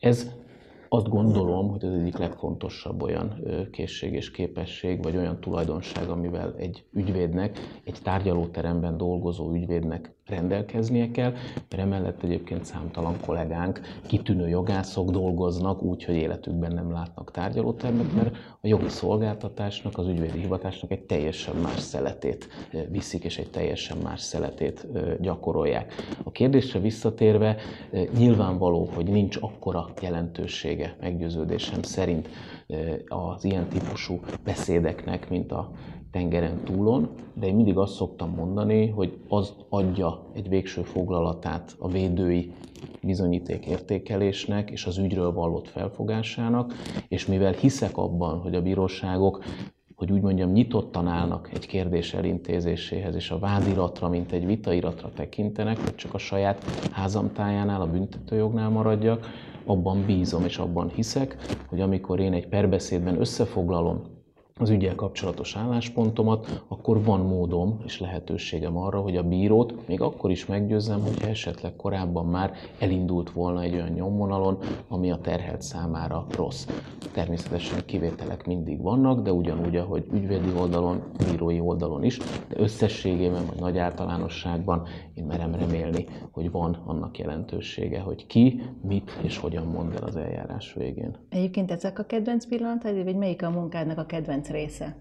Ez 0.00 0.30
azt 0.88 1.08
gondolom, 1.08 1.68
hogy 1.68 1.84
az 1.84 1.92
egyik 1.92 2.16
legfontosabb 2.16 3.02
olyan 3.02 3.40
készség 3.70 4.12
és 4.12 4.30
képesség, 4.30 5.02
vagy 5.02 5.16
olyan 5.16 5.40
tulajdonság, 5.40 6.08
amivel 6.08 6.54
egy 6.58 6.84
ügyvédnek, 6.92 7.58
egy 7.84 7.98
tárgyalóteremben 8.02 8.96
dolgozó 8.96 9.52
ügyvédnek 9.52 10.14
rendelkeznie 10.26 11.10
kell, 11.10 11.30
mert 11.54 11.82
emellett 11.82 12.22
egyébként 12.22 12.64
számtalan 12.64 13.20
kollégánk, 13.26 13.80
kitűnő 14.06 14.48
jogászok 14.48 15.10
dolgoznak 15.10 15.82
úgy, 15.82 16.04
hogy 16.04 16.14
életükben 16.14 16.72
nem 16.72 16.92
látnak 16.92 17.30
tárgyalótermet, 17.30 18.14
mert 18.14 18.36
a 18.60 18.66
jogi 18.66 18.88
szolgáltatásnak, 18.88 19.98
az 19.98 20.06
ügyvédi 20.06 20.40
hivatásnak 20.40 20.90
egy 20.90 21.02
teljesen 21.02 21.56
más 21.56 21.80
szeletét 21.80 22.48
viszik, 22.90 23.24
és 23.24 23.38
egy 23.38 23.50
teljesen 23.50 23.98
más 24.02 24.20
szeletét 24.20 24.86
gyakorolják. 25.20 25.92
A 26.22 26.30
kérdésre 26.30 26.80
visszatérve, 26.80 27.56
nyilvánvaló, 28.18 28.90
hogy 28.94 29.06
nincs 29.06 29.36
akkora 29.40 29.88
jelentősége 30.00 30.96
meggyőződésem 31.00 31.82
szerint 31.82 32.28
az 33.08 33.44
ilyen 33.44 33.68
típusú 33.68 34.20
beszédeknek, 34.44 35.28
mint 35.28 35.52
a 35.52 35.70
tengeren 36.12 36.64
túlon, 36.64 37.08
de 37.34 37.46
én 37.46 37.54
mindig 37.54 37.76
azt 37.76 37.94
szoktam 37.94 38.34
mondani, 38.34 38.88
hogy 38.88 39.18
az 39.28 39.54
adja 39.68 40.22
egy 40.32 40.48
végső 40.48 40.82
foglalatát 40.82 41.74
a 41.78 41.88
védői 41.88 42.52
bizonyíték 43.02 43.66
értékelésnek 43.66 44.70
és 44.70 44.86
az 44.86 44.98
ügyről 44.98 45.32
vallott 45.32 45.68
felfogásának, 45.68 46.74
és 47.08 47.26
mivel 47.26 47.52
hiszek 47.52 47.96
abban, 47.96 48.40
hogy 48.40 48.54
a 48.54 48.62
bíróságok 48.62 49.44
hogy 49.96 50.12
úgy 50.12 50.22
mondjam, 50.22 50.50
nyitottan 50.50 51.06
állnak 51.06 51.50
egy 51.52 51.66
kérdés 51.66 52.14
elintézéséhez, 52.14 53.14
és 53.14 53.30
a 53.30 53.38
vádiratra, 53.38 54.08
mint 54.08 54.32
egy 54.32 54.46
vitairatra 54.46 55.10
tekintenek, 55.14 55.78
hogy 55.78 55.94
csak 55.94 56.14
a 56.14 56.18
saját 56.18 56.64
házamtájánál, 56.92 57.80
a 57.80 57.90
büntetőjognál 57.90 58.68
maradjak, 58.68 59.26
abban 59.64 60.04
bízom 60.06 60.44
és 60.44 60.58
abban 60.58 60.88
hiszek, 60.88 61.36
hogy 61.68 61.80
amikor 61.80 62.20
én 62.20 62.32
egy 62.32 62.48
perbeszédben 62.48 63.20
összefoglalom 63.20 64.21
az 64.58 64.70
ügyel 64.70 64.94
kapcsolatos 64.94 65.56
álláspontomat, 65.56 66.62
akkor 66.68 67.04
van 67.04 67.20
módom 67.20 67.80
és 67.84 68.00
lehetőségem 68.00 68.76
arra, 68.76 69.00
hogy 69.00 69.16
a 69.16 69.22
bírót 69.22 69.86
még 69.88 70.00
akkor 70.00 70.30
is 70.30 70.46
meggyőzzem, 70.46 71.00
hogyha 71.00 71.28
esetleg 71.28 71.76
korábban 71.76 72.26
már 72.26 72.52
elindult 72.78 73.30
volna 73.30 73.62
egy 73.62 73.74
olyan 73.74 73.88
nyomvonalon, 73.88 74.58
ami 74.88 75.10
a 75.10 75.18
terhelt 75.20 75.62
számára 75.62 76.26
rossz. 76.36 76.66
Természetesen 77.12 77.84
kivételek 77.86 78.46
mindig 78.46 78.82
vannak, 78.82 79.22
de 79.22 79.32
ugyanúgy, 79.32 79.76
ahogy 79.76 80.06
ügyvédi 80.12 80.48
oldalon, 80.60 81.02
bírói 81.30 81.60
oldalon 81.60 82.04
is, 82.04 82.18
de 82.48 82.60
összességében 82.60 83.46
vagy 83.46 83.60
nagy 83.60 83.78
általánosságban 83.78 84.86
én 85.14 85.24
merem 85.24 85.54
remélni, 85.54 86.06
hogy 86.30 86.50
van 86.50 86.82
annak 86.86 87.18
jelentősége, 87.18 88.00
hogy 88.00 88.26
ki, 88.26 88.62
mit 88.82 89.18
és 89.22 89.38
hogyan 89.38 89.66
mond 89.66 89.94
el 89.94 90.02
az 90.02 90.16
eljárás 90.16 90.72
végén. 90.72 91.16
Egyébként 91.28 91.70
ezek 91.70 91.98
a 91.98 92.02
kedvenc 92.02 92.46
pillanatai, 92.46 93.02
vagy 93.02 93.16
melyik 93.16 93.42
a 93.42 93.50
munkádnak 93.50 93.98
a 93.98 94.06
kedvenc 94.06 94.41
része? 94.50 94.96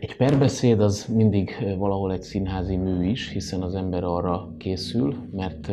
Egy 0.00 0.16
perbeszéd 0.16 0.80
az 0.80 1.04
mindig 1.04 1.74
valahol 1.78 2.12
egy 2.12 2.22
színházi 2.22 2.76
mű 2.76 3.08
is, 3.10 3.28
hiszen 3.28 3.62
az 3.62 3.74
ember 3.74 4.04
arra 4.04 4.54
készül, 4.58 5.28
mert 5.32 5.70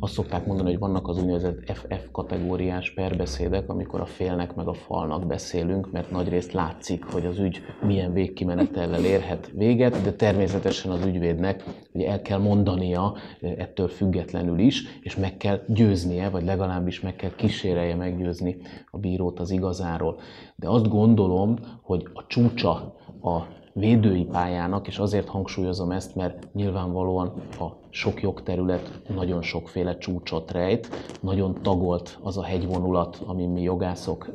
azt 0.00 0.12
szokták 0.12 0.46
mondani, 0.46 0.70
hogy 0.70 0.78
vannak 0.78 1.08
az 1.08 1.18
úgynevezett 1.18 1.70
FF 1.72 2.08
kategóriás 2.12 2.92
perbeszédek, 2.94 3.68
amikor 3.68 4.00
a 4.00 4.06
félnek 4.06 4.54
meg 4.54 4.66
a 4.66 4.72
falnak 4.72 5.26
beszélünk, 5.26 5.90
mert 5.90 6.10
nagyrészt 6.10 6.52
látszik, 6.52 7.04
hogy 7.04 7.26
az 7.26 7.38
ügy 7.38 7.60
milyen 7.82 8.12
végkimenetellel 8.12 9.04
érhet 9.04 9.50
véget, 9.54 10.02
de 10.02 10.12
természetesen 10.12 10.90
az 10.90 11.04
ügyvédnek 11.04 11.64
ugye 11.92 12.08
el 12.10 12.22
kell 12.22 12.38
mondania 12.38 13.14
ettől 13.40 13.88
függetlenül 13.88 14.58
is, 14.58 14.98
és 15.00 15.16
meg 15.16 15.36
kell 15.36 15.60
győznie, 15.66 16.28
vagy 16.28 16.44
legalábbis 16.44 17.00
meg 17.00 17.16
kell 17.16 17.34
kísérelje 17.36 17.94
meggyőzni 17.94 18.56
a 18.90 18.98
bírót 18.98 19.40
az 19.40 19.50
igazáról. 19.50 20.20
De 20.56 20.68
azt 20.68 20.88
gondolom, 20.88 21.56
hogy 21.82 22.08
a 22.12 22.24
csúcsa 22.26 22.96
a 23.22 23.57
védői 23.78 24.24
pályának, 24.24 24.86
és 24.86 24.98
azért 24.98 25.28
hangsúlyozom 25.28 25.90
ezt, 25.90 26.14
mert 26.14 26.54
nyilvánvalóan 26.54 27.32
a 27.58 27.66
sok 27.88 28.22
jogterület 28.22 29.00
nagyon 29.14 29.42
sokféle 29.42 29.98
csúcsot 29.98 30.50
rejt, 30.50 30.88
nagyon 31.20 31.58
tagolt 31.62 32.18
az 32.22 32.38
a 32.38 32.42
hegyvonulat, 32.42 33.22
amin 33.26 33.50
mi 33.50 33.62
jogászok 33.62 34.30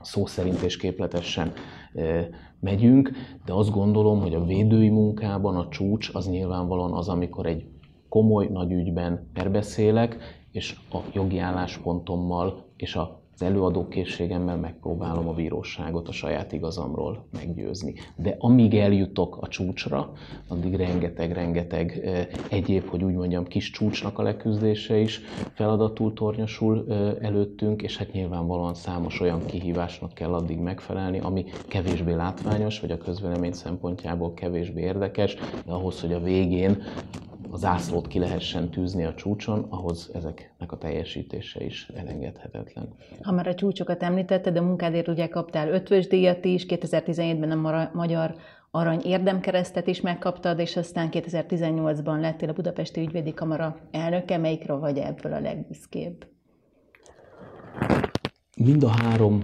szó 0.00 0.26
szerint 0.26 0.60
és 0.60 0.76
képletesen 0.76 1.52
megyünk, 2.60 3.10
de 3.44 3.52
azt 3.52 3.70
gondolom, 3.70 4.20
hogy 4.20 4.34
a 4.34 4.44
védői 4.44 4.88
munkában 4.88 5.56
a 5.56 5.68
csúcs 5.68 6.10
az 6.14 6.28
nyilvánvalóan 6.28 6.92
az, 6.92 7.08
amikor 7.08 7.46
egy 7.46 7.66
komoly 8.08 8.46
nagy 8.46 8.72
ügyben 8.72 9.30
perbeszélek, 9.32 10.16
és 10.50 10.76
a 10.92 10.98
jogi 11.12 11.38
álláspontommal 11.38 12.64
és 12.76 12.96
a 12.96 13.21
az 13.34 13.42
előadókészségemmel 13.42 14.56
megpróbálom 14.56 15.28
a 15.28 15.32
bíróságot 15.32 16.08
a 16.08 16.12
saját 16.12 16.52
igazamról 16.52 17.24
meggyőzni. 17.32 17.94
De 18.16 18.36
amíg 18.38 18.74
eljutok 18.74 19.36
a 19.40 19.48
csúcsra, 19.48 20.12
addig 20.48 20.74
rengeteg-rengeteg 20.74 22.08
egyéb, 22.50 22.88
hogy 22.88 23.04
úgy 23.04 23.14
mondjam, 23.14 23.44
kis 23.44 23.70
csúcsnak 23.70 24.18
a 24.18 24.22
leküzdése 24.22 24.98
is 24.98 25.20
feladatul 25.52 26.12
tornyosul 26.12 26.86
előttünk, 27.20 27.82
és 27.82 27.96
hát 27.96 28.12
nyilvánvalóan 28.12 28.74
számos 28.74 29.20
olyan 29.20 29.46
kihívásnak 29.46 30.12
kell 30.12 30.34
addig 30.34 30.58
megfelelni, 30.58 31.18
ami 31.18 31.44
kevésbé 31.68 32.12
látványos, 32.12 32.80
vagy 32.80 32.90
a 32.90 32.98
közvélemény 32.98 33.52
szempontjából 33.52 34.34
kevésbé 34.34 34.80
érdekes, 34.80 35.34
de 35.66 35.72
ahhoz, 35.72 36.00
hogy 36.00 36.12
a 36.12 36.20
végén 36.20 36.82
a 37.52 37.56
zászlót 37.56 38.06
ki 38.06 38.18
lehessen 38.18 38.70
tűzni 38.70 39.04
a 39.04 39.14
csúcson, 39.14 39.66
ahhoz 39.68 40.10
ezeknek 40.14 40.72
a 40.72 40.78
teljesítése 40.78 41.64
is 41.64 41.88
elengedhetetlen. 41.96 42.88
Ha 43.22 43.32
már 43.32 43.46
a 43.46 43.54
csúcsokat 43.54 44.02
említetted, 44.02 44.56
a 44.56 44.62
munkádért 44.62 45.08
ugye 45.08 45.28
kaptál 45.28 45.68
ötvös 45.68 46.06
díjat 46.06 46.44
is, 46.44 46.66
2017-ben 46.68 47.50
a 47.50 47.90
Magyar 47.92 48.34
Arany 48.70 49.00
Érdemkeresztet 49.04 49.86
is 49.86 50.00
megkaptad, 50.00 50.58
és 50.58 50.76
aztán 50.76 51.08
2018-ban 51.12 52.20
lettél 52.20 52.48
a 52.48 52.52
Budapesti 52.52 53.00
Ügyvédi 53.00 53.34
Kamara 53.34 53.76
elnöke. 53.90 54.36
Melyikről 54.36 54.78
vagy 54.78 54.98
ebből 54.98 55.32
a 55.32 55.40
legbüszkébb? 55.40 56.26
Mind 58.56 58.82
a 58.82 58.88
három 58.88 59.42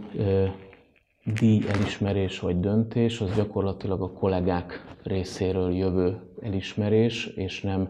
díj 1.25 1.63
elismerés 1.69 2.39
vagy 2.39 2.61
döntés, 2.61 3.21
az 3.21 3.35
gyakorlatilag 3.37 4.03
a 4.03 4.13
kollégák 4.13 4.85
részéről 5.03 5.75
jövő 5.75 6.28
elismerés, 6.43 7.27
és 7.27 7.63
nem 7.63 7.89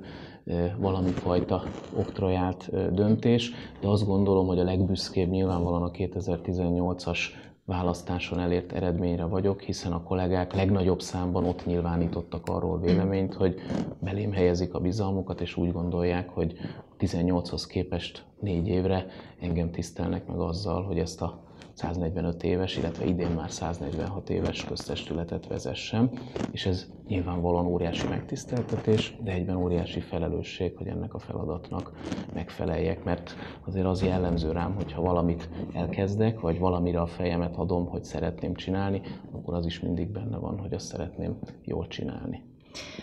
valami 0.78 1.10
fajta 1.10 1.62
oktrojált 1.96 2.70
döntés, 2.94 3.52
de 3.80 3.88
azt 3.88 4.06
gondolom, 4.06 4.46
hogy 4.46 4.58
a 4.58 4.64
legbüszkébb 4.64 5.30
nyilvánvalóan 5.30 5.82
a 5.82 5.90
2018-as 5.90 7.18
választáson 7.64 8.38
elért 8.40 8.72
eredményre 8.72 9.24
vagyok, 9.24 9.60
hiszen 9.60 9.92
a 9.92 10.02
kollégák 10.02 10.54
legnagyobb 10.54 11.00
számban 11.00 11.44
ott 11.44 11.66
nyilvánítottak 11.66 12.46
arról 12.46 12.80
véleményt, 12.80 13.34
hogy 13.34 13.54
belém 14.00 14.32
helyezik 14.32 14.74
a 14.74 14.80
bizalmukat, 14.80 15.40
és 15.40 15.56
úgy 15.56 15.72
gondolják, 15.72 16.28
hogy 16.28 16.54
18-hoz 16.98 17.66
képest 17.66 18.24
négy 18.40 18.68
évre 18.68 19.06
engem 19.40 19.70
tisztelnek 19.70 20.26
meg 20.26 20.38
azzal, 20.38 20.82
hogy 20.82 20.98
ezt 20.98 21.22
a 21.22 21.46
145 21.78 22.42
éves, 22.42 22.76
illetve 22.76 23.04
idén 23.04 23.30
már 23.30 23.50
146 23.50 24.30
éves 24.30 24.64
köztestületet 24.64 25.46
vezessem, 25.46 26.10
és 26.50 26.66
ez 26.66 26.86
nyilvánvalóan 27.06 27.66
óriási 27.66 28.06
megtiszteltetés, 28.08 29.16
de 29.22 29.32
egyben 29.32 29.56
óriási 29.56 30.00
felelősség, 30.00 30.76
hogy 30.76 30.86
ennek 30.86 31.14
a 31.14 31.18
feladatnak 31.18 31.92
megfeleljek, 32.34 33.04
mert 33.04 33.34
azért 33.66 33.86
az 33.86 34.02
jellemző 34.02 34.52
rám, 34.52 34.74
hogyha 34.74 35.02
valamit 35.02 35.48
elkezdek, 35.72 36.40
vagy 36.40 36.58
valamire 36.58 37.00
a 37.00 37.06
fejemet 37.06 37.56
adom, 37.56 37.86
hogy 37.86 38.04
szeretném 38.04 38.54
csinálni, 38.54 39.02
akkor 39.32 39.54
az 39.54 39.66
is 39.66 39.80
mindig 39.80 40.08
benne 40.08 40.36
van, 40.36 40.58
hogy 40.58 40.72
azt 40.72 40.86
szeretném 40.86 41.38
jól 41.64 41.86
csinálni. 41.86 42.42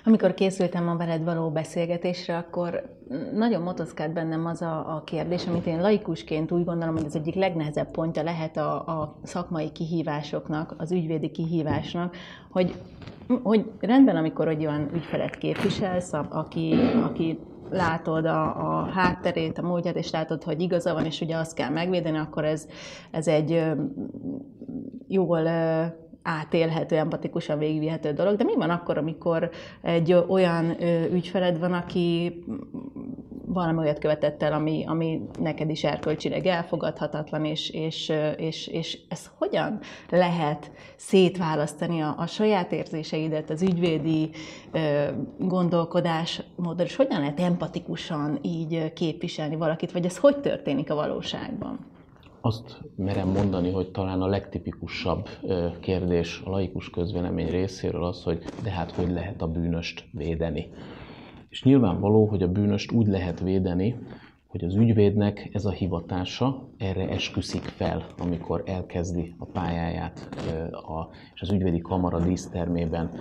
Amikor 0.03 0.33
készültem 0.33 0.89
a 0.89 0.95
veled 0.95 1.23
való 1.23 1.49
beszélgetésre, 1.49 2.37
akkor 2.37 2.95
nagyon 3.33 3.61
motoszkált 3.61 4.13
bennem 4.13 4.45
az 4.45 4.61
a, 4.61 4.95
a 4.95 5.03
kérdés, 5.05 5.47
amit 5.47 5.65
én 5.65 5.81
laikusként 5.81 6.51
úgy 6.51 6.65
gondolom, 6.65 6.95
hogy 6.95 7.05
az 7.05 7.15
egyik 7.15 7.35
legnehezebb 7.35 7.91
pontja 7.91 8.23
lehet 8.23 8.57
a, 8.57 8.73
a 8.75 9.19
szakmai 9.23 9.71
kihívásoknak, 9.71 10.73
az 10.77 10.91
ügyvédi 10.91 11.31
kihívásnak, 11.31 12.15
hogy, 12.51 12.75
hogy 13.43 13.65
rendben, 13.79 14.15
amikor 14.15 14.47
egy 14.47 14.65
olyan 14.65 14.89
ügyfelet 14.93 15.37
képviselsz, 15.37 16.13
aki, 16.13 16.73
aki 17.03 17.39
látod 17.69 18.25
a, 18.25 18.41
a 18.43 18.85
hátterét, 18.85 19.57
a 19.57 19.61
múltját, 19.61 19.95
és 19.95 20.11
látod, 20.11 20.43
hogy 20.43 20.61
igaza 20.61 20.93
van, 20.93 21.05
és 21.05 21.21
ugye 21.21 21.37
azt 21.37 21.55
kell 21.55 21.69
megvédeni, 21.69 22.17
akkor 22.17 22.45
ez, 22.45 22.67
ez 23.11 23.27
egy 23.27 23.63
jól 25.07 25.47
átélhető, 26.25 26.95
empatikusan 26.95 27.57
végigvihető 27.57 28.13
dolog, 28.13 28.35
de 28.35 28.43
mi 28.43 28.55
van 28.55 28.69
akkor, 28.69 28.97
amikor 28.97 29.49
egy 29.81 30.13
olyan 30.13 30.75
ügyfeled 31.11 31.59
van, 31.59 31.73
aki 31.73 32.43
valami 33.45 33.79
olyat 33.79 33.99
követett 33.99 34.43
el, 34.43 34.53
ami, 34.53 34.83
ami 34.87 35.21
neked 35.39 35.69
is 35.69 35.83
erkölcsileg 35.83 36.45
elfogadhatatlan, 36.45 37.45
és, 37.45 37.69
és, 37.69 38.13
és, 38.37 38.67
és 38.67 38.99
ez 39.09 39.29
hogyan 39.37 39.79
lehet 40.09 40.71
szétválasztani 40.95 42.01
a, 42.01 42.15
a 42.17 42.25
saját 42.25 42.71
érzéseidet, 42.71 43.49
az 43.49 43.61
ügyvédi 43.61 44.29
gondolkodásmódot, 45.37 46.87
és 46.87 46.95
hogyan 46.95 47.19
lehet 47.19 47.39
empatikusan 47.39 48.39
így 48.41 48.93
képviselni 48.93 49.55
valakit, 49.55 49.91
vagy 49.91 50.05
ez 50.05 50.17
hogy 50.17 50.37
történik 50.37 50.91
a 50.91 50.95
valóságban? 50.95 51.94
Azt 52.45 52.81
merem 52.95 53.29
mondani, 53.29 53.71
hogy 53.71 53.91
talán 53.91 54.21
a 54.21 54.27
legtipikusabb 54.27 55.29
kérdés 55.79 56.41
a 56.45 56.49
laikus 56.49 56.89
közvélemény 56.89 57.49
részéről 57.49 58.03
az, 58.03 58.23
hogy 58.23 58.43
de 58.63 58.69
hát 58.69 58.91
hogy 58.91 59.11
lehet 59.11 59.41
a 59.41 59.47
bűnöst 59.47 60.07
védeni. 60.11 60.69
És 61.49 61.63
nyilvánvaló, 61.63 62.25
hogy 62.25 62.43
a 62.43 62.51
bűnöst 62.51 62.91
úgy 62.91 63.07
lehet 63.07 63.39
védeni, 63.39 63.95
hogy 64.47 64.63
az 64.63 64.75
ügyvédnek 64.75 65.49
ez 65.53 65.65
a 65.65 65.71
hivatása 65.71 66.69
erre 66.77 67.09
esküszik 67.09 67.61
fel, 67.61 68.05
amikor 68.17 68.63
elkezdi 68.65 69.35
a 69.37 69.45
pályáját, 69.45 70.29
és 71.33 71.41
az 71.41 71.51
ügyvédi 71.51 71.79
kamara 71.79 72.19
dísztermében 72.19 73.11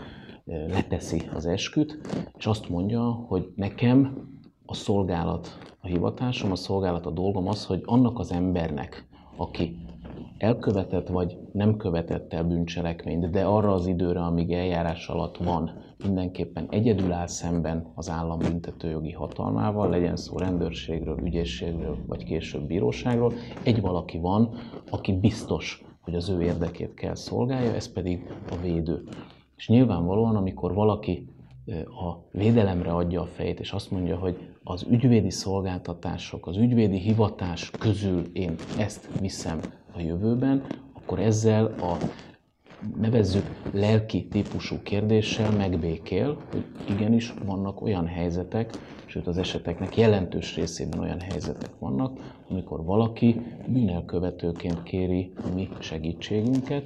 leteszi 0.44 1.22
az 1.34 1.46
esküt, 1.46 1.98
és 2.38 2.46
azt 2.46 2.68
mondja, 2.68 3.02
hogy 3.02 3.52
nekem 3.56 4.28
a 4.66 4.74
szolgálat, 4.74 5.58
a 5.80 5.86
hivatásom, 5.86 6.50
a 6.50 6.56
szolgálat, 6.56 7.06
a 7.06 7.10
dolgom 7.10 7.48
az, 7.48 7.66
hogy 7.66 7.82
annak 7.84 8.18
az 8.18 8.32
embernek, 8.32 9.12
aki 9.36 9.76
elkövetett 10.38 11.08
vagy 11.08 11.38
nem 11.52 11.76
követett 11.76 12.32
el 12.32 12.44
bűncselekményt, 12.44 13.30
de 13.30 13.44
arra 13.44 13.72
az 13.72 13.86
időre, 13.86 14.20
amíg 14.20 14.52
eljárás 14.52 15.08
alatt 15.08 15.36
van, 15.36 15.70
mindenképpen 16.04 16.66
egyedül 16.70 17.12
áll 17.12 17.26
szemben 17.26 17.92
az 17.94 18.10
állam 18.10 18.38
büntetőjogi 18.38 19.12
hatalmával, 19.12 19.88
legyen 19.88 20.16
szó 20.16 20.38
rendőrségről, 20.38 21.18
ügyészségről, 21.22 21.96
vagy 22.06 22.24
később 22.24 22.62
bíróságról, 22.62 23.32
egy 23.62 23.80
valaki 23.80 24.18
van, 24.18 24.54
aki 24.90 25.12
biztos, 25.12 25.84
hogy 26.00 26.14
az 26.14 26.28
ő 26.28 26.42
érdekét 26.42 26.94
kell 26.94 27.14
szolgálja, 27.14 27.74
ez 27.74 27.92
pedig 27.92 28.34
a 28.50 28.56
védő. 28.62 29.02
És 29.56 29.68
nyilvánvalóan, 29.68 30.36
amikor 30.36 30.74
valaki 30.74 31.28
a 31.86 32.36
védelemre 32.38 32.92
adja 32.92 33.20
a 33.20 33.26
fejét, 33.26 33.60
és 33.60 33.72
azt 33.72 33.90
mondja, 33.90 34.16
hogy 34.16 34.53
az 34.64 34.86
ügyvédi 34.90 35.30
szolgáltatások, 35.30 36.46
az 36.46 36.56
ügyvédi 36.56 36.98
hivatás 36.98 37.70
közül 37.70 38.24
én 38.32 38.54
ezt 38.78 39.08
viszem 39.20 39.60
a 39.92 40.00
jövőben, 40.00 40.62
akkor 40.92 41.18
ezzel 41.18 41.64
a 41.66 41.96
nevezzük 43.00 43.44
lelki 43.72 44.26
típusú 44.26 44.76
kérdéssel 44.82 45.50
megbékél, 45.50 46.38
hogy 46.50 46.64
igenis 46.88 47.34
vannak 47.44 47.82
olyan 47.82 48.06
helyzetek, 48.06 48.70
sőt 49.06 49.26
az 49.26 49.38
eseteknek 49.38 49.96
jelentős 49.96 50.56
részében 50.56 51.00
olyan 51.00 51.20
helyzetek 51.20 51.78
vannak, 51.78 52.18
amikor 52.48 52.84
valaki 52.84 53.40
bűnelkövetőként 53.66 54.82
kéri 54.82 55.32
a 55.36 55.54
mi 55.54 55.68
segítségünket, 55.80 56.84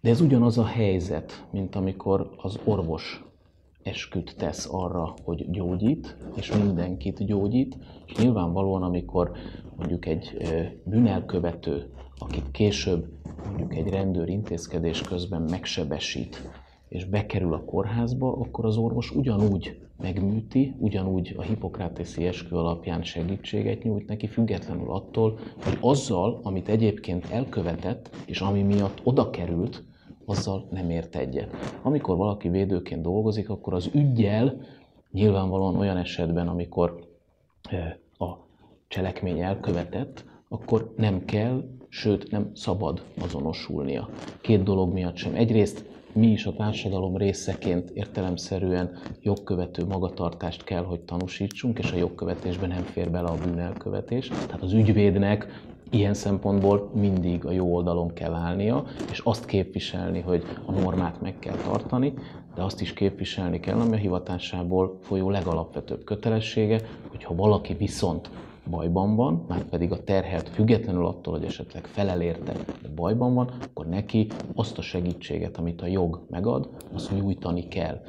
de 0.00 0.10
ez 0.10 0.20
ugyanaz 0.20 0.58
a 0.58 0.64
helyzet, 0.64 1.46
mint 1.50 1.74
amikor 1.74 2.30
az 2.36 2.58
orvos 2.64 3.31
esküt 3.82 4.34
tesz 4.36 4.68
arra, 4.70 5.14
hogy 5.24 5.50
gyógyít, 5.50 6.16
és 6.36 6.52
mindenkit 6.52 7.26
gyógyít, 7.26 7.76
és 8.06 8.16
nyilvánvalóan, 8.16 8.82
amikor 8.82 9.32
mondjuk 9.76 10.06
egy 10.06 10.36
bűnelkövető, 10.84 11.90
akit 12.18 12.50
később 12.50 13.06
mondjuk 13.46 13.74
egy 13.74 13.88
rendőr 13.88 14.28
intézkedés 14.28 15.00
közben 15.00 15.42
megsebesít, 15.42 16.50
és 16.88 17.04
bekerül 17.04 17.54
a 17.54 17.64
kórházba, 17.64 18.32
akkor 18.32 18.64
az 18.64 18.76
orvos 18.76 19.10
ugyanúgy 19.10 19.80
megműti, 20.00 20.74
ugyanúgy 20.78 21.34
a 21.36 21.42
hipokráteszi 21.42 22.26
eskü 22.26 22.54
alapján 22.56 23.02
segítséget 23.02 23.82
nyújt 23.82 24.08
neki, 24.08 24.26
függetlenül 24.26 24.90
attól, 24.90 25.38
hogy 25.64 25.78
azzal, 25.80 26.40
amit 26.42 26.68
egyébként 26.68 27.26
elkövetett, 27.30 28.10
és 28.26 28.40
ami 28.40 28.62
miatt 28.62 29.00
oda 29.02 29.30
került, 29.30 29.84
azzal 30.24 30.68
nem 30.70 30.90
ért 30.90 31.16
egyet. 31.16 31.78
Amikor 31.82 32.16
valaki 32.16 32.48
védőként 32.48 33.02
dolgozik, 33.02 33.50
akkor 33.50 33.74
az 33.74 33.90
ügyjel 33.94 34.60
nyilvánvalóan 35.10 35.76
olyan 35.76 35.96
esetben, 35.96 36.48
amikor 36.48 37.08
eh, 37.62 37.94
a 38.28 38.46
cselekmény 38.88 39.40
elkövetett, 39.40 40.24
akkor 40.48 40.92
nem 40.96 41.24
kell, 41.24 41.64
sőt 41.88 42.30
nem 42.30 42.50
szabad 42.54 43.02
azonosulnia. 43.22 44.08
Két 44.40 44.62
dolog 44.62 44.92
miatt 44.92 45.16
sem. 45.16 45.34
Egyrészt 45.34 45.84
mi 46.12 46.26
is 46.26 46.46
a 46.46 46.52
társadalom 46.52 47.16
részeként 47.16 47.90
értelemszerűen 47.90 48.98
jogkövető 49.20 49.84
magatartást 49.84 50.64
kell, 50.64 50.84
hogy 50.84 51.00
tanúsítsunk, 51.00 51.78
és 51.78 51.92
a 51.92 51.96
jogkövetésben 51.96 52.68
nem 52.68 52.82
fér 52.82 53.10
bele 53.10 53.28
a 53.28 53.38
bűnelkövetés. 53.44 54.28
Tehát 54.28 54.62
az 54.62 54.72
ügyvédnek 54.72 55.46
ilyen 55.92 56.14
szempontból 56.14 56.90
mindig 56.94 57.44
a 57.44 57.50
jó 57.50 57.74
oldalon 57.74 58.12
kell 58.12 58.34
állnia, 58.34 58.84
és 59.10 59.18
azt 59.18 59.44
képviselni, 59.44 60.20
hogy 60.20 60.42
a 60.66 60.72
normát 60.72 61.20
meg 61.20 61.38
kell 61.38 61.56
tartani, 61.56 62.14
de 62.54 62.62
azt 62.62 62.80
is 62.80 62.92
képviselni 62.92 63.60
kell, 63.60 63.78
ami 63.78 63.92
a 63.92 63.98
hivatásából 63.98 64.98
folyó 65.00 65.30
legalapvetőbb 65.30 66.04
kötelessége, 66.04 66.80
hogyha 67.10 67.34
valaki 67.34 67.74
viszont 67.74 68.30
bajban 68.70 69.16
van, 69.16 69.44
már 69.48 69.64
pedig 69.64 69.92
a 69.92 70.04
terhelt 70.04 70.48
függetlenül 70.48 71.06
attól, 71.06 71.34
hogy 71.34 71.44
esetleg 71.44 71.86
felelérte, 71.86 72.52
de 72.82 72.88
bajban 72.94 73.34
van, 73.34 73.50
akkor 73.62 73.86
neki 73.86 74.26
azt 74.54 74.78
a 74.78 74.82
segítséget, 74.82 75.56
amit 75.56 75.82
a 75.82 75.86
jog 75.86 76.26
megad, 76.30 76.68
azt 76.94 77.14
nyújtani 77.14 77.68
kell. 77.68 78.00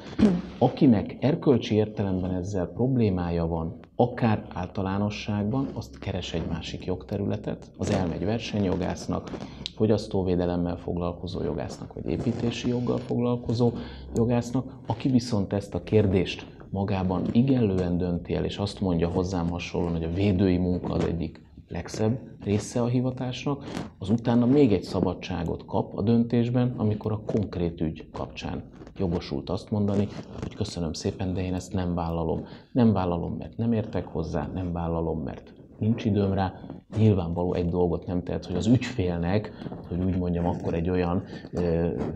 Akinek 0.57 1.17
erkölcsi 1.19 1.75
értelemben 1.75 2.31
ezzel 2.33 2.67
problémája 2.67 3.47
van, 3.47 3.79
akár 3.95 4.45
általánosságban, 4.53 5.67
azt 5.73 5.99
keres 5.99 6.33
egy 6.33 6.45
másik 6.49 6.85
jogterületet, 6.85 7.71
az 7.77 7.91
elmegy 7.91 8.25
versenyjogásznak, 8.25 9.31
fogyasztóvédelemmel 9.75 10.77
foglalkozó 10.77 11.43
jogásznak, 11.43 11.93
vagy 11.93 12.05
építési 12.05 12.67
joggal 12.67 12.97
foglalkozó 12.97 13.71
jogásznak, 14.15 14.73
aki 14.87 15.09
viszont 15.09 15.53
ezt 15.53 15.73
a 15.73 15.83
kérdést 15.83 16.45
magában 16.69 17.25
igenlően 17.31 17.97
dönti 17.97 18.35
el, 18.35 18.45
és 18.45 18.57
azt 18.57 18.81
mondja 18.81 19.07
hozzám 19.07 19.49
hasonlóan, 19.49 19.93
hogy 19.93 20.03
a 20.03 20.13
védői 20.13 20.57
munka 20.57 20.93
az 20.93 21.03
egyik 21.03 21.41
legszebb 21.73 22.19
része 22.43 22.81
a 22.81 22.87
hivatásnak, 22.87 23.63
az 23.97 24.09
utána 24.09 24.45
még 24.45 24.73
egy 24.73 24.83
szabadságot 24.83 25.65
kap 25.65 25.97
a 25.97 26.01
döntésben, 26.01 26.73
amikor 26.77 27.11
a 27.11 27.21
konkrét 27.25 27.81
ügy 27.81 28.09
kapcsán 28.11 28.63
jogosult 28.97 29.49
azt 29.49 29.71
mondani, 29.71 30.07
hogy 30.41 30.55
köszönöm 30.55 30.93
szépen, 30.93 31.33
de 31.33 31.43
én 31.43 31.53
ezt 31.53 31.73
nem 31.73 31.95
vállalom. 31.95 32.45
Nem 32.71 32.93
vállalom, 32.93 33.35
mert 33.37 33.57
nem 33.57 33.73
értek 33.73 34.07
hozzá, 34.07 34.49
nem 34.53 34.71
vállalom, 34.71 35.19
mert 35.19 35.53
nincs 35.79 36.05
időm 36.05 36.33
rá. 36.33 36.53
Nyilvánvaló 36.97 37.53
egy 37.53 37.69
dolgot 37.69 38.05
nem 38.05 38.23
tehet, 38.23 38.45
hogy 38.45 38.55
az 38.55 38.67
ügyfélnek, 38.67 39.51
hogy 39.87 40.03
úgy 40.03 40.17
mondjam, 40.17 40.45
akkor 40.45 40.73
egy 40.73 40.89
olyan 40.89 41.23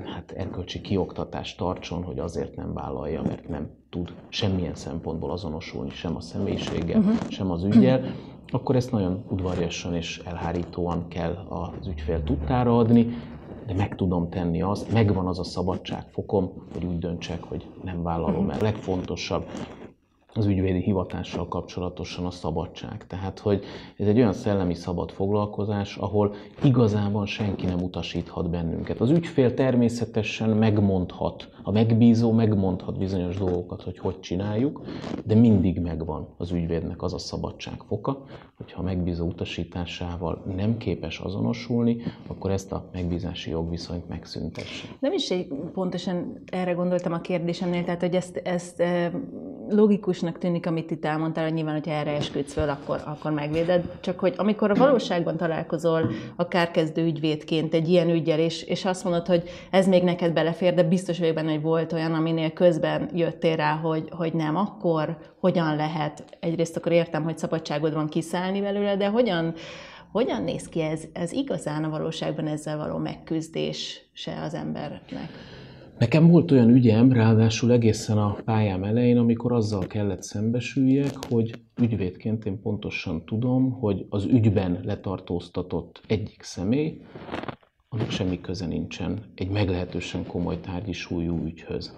hát 0.06 0.32
erkölcsi 0.32 0.82
kioktatást 0.82 1.58
tartson, 1.58 2.04
hogy 2.04 2.20
azért 2.20 2.56
nem 2.56 2.74
vállalja, 2.74 3.22
mert 3.22 3.48
nem 3.48 3.70
tud 3.90 4.14
semmilyen 4.30 4.76
szempontból 4.76 5.32
azonosulni, 5.32 5.90
sem 5.90 6.16
a 6.16 6.22
személyiséggel, 6.22 7.00
uh-huh. 7.00 7.30
sem 7.30 7.52
az 7.52 7.64
ügyel, 7.64 8.02
akkor 8.52 8.76
ezt 8.76 8.92
nagyon 8.92 9.24
udvariasan 9.30 9.96
és 9.96 10.22
elhárítóan 10.26 11.08
kell 11.08 11.46
az 11.50 11.88
ügyfél 11.88 12.24
tudtára 12.24 12.78
adni, 12.78 13.08
de 13.68 13.74
meg 13.74 13.96
tudom 13.96 14.30
tenni 14.30 14.62
azt, 14.62 14.92
megvan 14.92 15.28
az 15.28 15.40
a 15.40 15.44
szabadságfokom, 15.44 16.52
hogy 16.74 16.86
úgy 16.86 17.00
döntsek, 17.00 17.44
hogy 17.44 17.68
nem 17.84 18.04
vállalom 18.04 18.50
el. 18.50 18.60
A 18.60 18.64
legfontosabb 18.64 19.46
az 20.38 20.46
ügyvédi 20.46 20.82
hivatással 20.82 21.48
kapcsolatosan 21.48 22.26
a 22.26 22.32
szabadság. 22.32 23.08
Tehát, 23.08 23.40
hogy 23.40 23.64
ez 23.98 24.08
egy 24.08 24.18
olyan 24.18 24.34
szellemi 24.34 24.74
szabad 24.74 25.12
foglalkozás, 25.12 25.96
ahol 25.98 26.36
igazában 26.64 27.26
senki 27.26 27.66
nem 27.66 27.82
utasíthat 27.82 28.50
bennünket. 28.50 29.00
Az 29.00 29.10
ügyfél 29.10 29.54
természetesen 29.54 30.50
megmondhat, 30.50 31.50
a 31.64 31.72
megbízó 31.72 32.32
megmondhat 32.32 32.98
bizonyos 32.98 33.38
dolgokat, 33.38 33.84
hogy 33.84 33.98
hogy 33.98 34.20
csináljuk, 34.20 34.82
de 35.26 35.36
mindig 35.36 35.80
megvan 35.80 36.28
az 36.38 36.52
ügyvédnek 36.52 37.02
az 37.02 37.14
a 37.14 37.18
szabadság 37.18 37.82
foka, 37.88 38.24
hogyha 38.58 38.82
a 38.82 38.84
megbízó 38.84 39.26
utasításával 39.26 40.44
nem 40.56 40.78
képes 40.78 41.20
azonosulni, 41.20 41.98
akkor 42.28 42.52
ezt 42.52 42.72
a 42.72 42.90
megbízási 42.94 43.50
jogviszonyt 43.50 44.08
megszüntesse. 44.08 44.88
Nem 45.00 45.14
is 45.14 45.34
pontosan 45.74 46.44
erre 46.46 46.72
gondoltam 46.72 47.14
a 47.14 47.22
kérdésemnél, 47.22 47.84
tehát 47.84 48.02
hogy 48.02 48.16
ezt, 48.16 48.38
ezt 48.38 48.84
logikusnak 49.70 50.38
tűnik, 50.38 50.66
amit 50.66 50.92
itt 50.92 51.06
elmondtál, 51.06 51.44
hogy 51.44 51.54
nyilván, 51.54 51.74
hogyha 51.74 51.92
erre 51.92 52.12
esküdsz 52.12 52.54
föl, 52.54 52.70
akkor, 52.70 53.02
akkor 53.06 53.32
megvéded. 53.32 53.84
Csak 54.00 54.20
hogy 54.20 54.34
amikor 54.38 54.72
a 54.72 54.76
valóságban 54.76 55.38
találkozol 55.38 56.12
akár 56.36 56.72
kezdő 56.72 57.06
ügyvédként 57.06 57.74
egy 57.74 57.90
ilyen 57.90 58.10
ügyel, 58.10 58.40
és, 58.40 58.64
és 58.64 58.86
azt 58.86 59.04
mondod, 59.04 59.28
hogy 59.28 59.50
ez 59.70 59.88
még 59.88 60.04
neked 60.04 60.34
belefér, 60.34 60.74
de 60.74 60.84
biztos 60.84 61.20
vagyok 61.20 61.36
benne, 61.36 61.52
hogy 61.52 61.62
volt 61.62 61.94
olyan, 61.94 62.14
aminél 62.14 62.52
közben 62.52 63.10
jöttél 63.14 63.56
rá, 63.56 63.74
hogy, 63.74 64.10
hogy 64.10 64.34
nem, 64.34 64.56
akkor 64.56 65.18
hogyan 65.40 65.76
lehet, 65.76 66.38
egyrészt 66.40 66.78
akkor 66.78 66.92
értem, 66.92 67.24
hogy 67.24 67.38
szabadságod 67.38 67.94
van 67.94 68.08
kiszállni 68.08 68.62
belőle, 68.62 68.98
de 68.98 69.08
hogyan, 69.08 69.54
hogyan 70.12 70.44
néz 70.44 70.70
ki 70.70 70.82
ez, 70.82 71.04
ez 71.14 71.32
igazán 71.32 71.84
a 71.84 71.90
valóságban 71.90 72.48
ezzel 72.48 72.78
való 72.78 72.98
megküzdés 72.98 74.02
se 74.14 74.42
az 74.42 74.54
embernek? 74.54 75.30
Nekem 75.98 76.28
volt 76.28 76.52
olyan 76.52 76.70
ügyem, 76.70 77.12
ráadásul 77.12 77.72
egészen 77.72 78.18
a 78.18 78.38
pályám 78.46 78.84
elején, 78.84 79.18
amikor 79.18 79.52
azzal 79.52 79.88
kellett 79.88 80.24
szembesüljek, 80.24 81.14
hogy 81.30 81.54
ügyvédként 81.82 82.46
én 82.46 82.62
pontosan 82.62 83.26
tudom, 83.26 83.72
hogy 83.72 84.06
az 84.10 84.26
ügyben 84.26 84.80
letartóztatott 84.84 86.02
egyik 86.08 86.42
személy, 86.42 87.02
annak 87.90 88.10
semmi 88.10 88.42
köze 88.42 88.66
nincsen 88.66 89.20
egy 89.36 89.50
meglehetősen 89.50 90.26
komoly 90.26 90.60
tárgyi 90.60 90.92
súlyú 90.92 91.46
ügyhöz. 91.46 91.98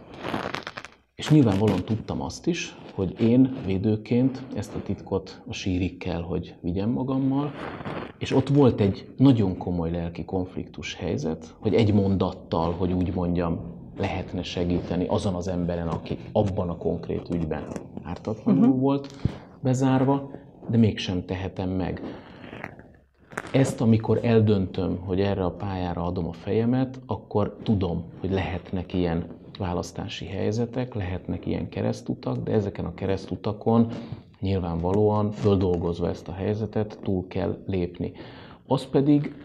És 1.15 1.29
nyilvánvalóan 1.29 1.83
tudtam 1.85 2.21
azt 2.21 2.47
is, 2.47 2.75
hogy 2.93 3.21
én 3.21 3.55
védőként 3.65 4.43
ezt 4.55 4.75
a 4.75 4.81
titkot 4.81 5.41
a 5.47 5.53
sírig 5.53 5.97
kell, 5.97 6.21
hogy 6.21 6.55
vigyem 6.62 6.89
magammal, 6.89 7.51
és 8.17 8.31
ott 8.31 8.47
volt 8.47 8.81
egy 8.81 9.07
nagyon 9.17 9.57
komoly 9.57 9.91
lelki 9.91 10.25
konfliktus 10.25 10.93
helyzet, 10.93 11.55
hogy 11.59 11.73
egy 11.73 11.93
mondattal, 11.93 12.71
hogy 12.71 12.91
úgy 12.91 13.13
mondjam, 13.13 13.77
lehetne 13.99 14.43
segíteni 14.43 15.05
azon 15.07 15.33
az 15.33 15.47
emberen, 15.47 15.88
aki 15.88 16.17
abban 16.31 16.69
a 16.69 16.77
konkrét 16.77 17.29
ügyben 17.33 17.63
ártatlanul 18.03 18.65
uh-huh. 18.65 18.79
volt 18.79 19.15
bezárva, 19.59 20.31
de 20.69 20.77
mégsem 20.77 21.25
tehetem 21.25 21.69
meg. 21.69 22.01
Ezt, 23.53 23.81
amikor 23.81 24.19
eldöntöm, 24.23 24.97
hogy 24.97 25.21
erre 25.21 25.43
a 25.43 25.51
pályára 25.51 26.03
adom 26.03 26.27
a 26.27 26.33
fejemet, 26.33 26.99
akkor 27.05 27.57
tudom, 27.63 28.03
hogy 28.19 28.31
lehetnek 28.31 28.93
ilyen 28.93 29.25
választási 29.57 30.25
helyzetek, 30.25 30.93
lehetnek 30.93 31.45
ilyen 31.45 31.69
keresztutak, 31.69 32.43
de 32.43 32.51
ezeken 32.51 32.85
a 32.85 32.93
keresztutakon 32.93 33.91
nyilvánvalóan 34.39 35.31
földolgozva 35.31 36.09
ezt 36.09 36.27
a 36.27 36.33
helyzetet 36.33 36.99
túl 37.03 37.27
kell 37.27 37.57
lépni. 37.65 38.12
Az 38.71 38.86
pedig 38.86 39.36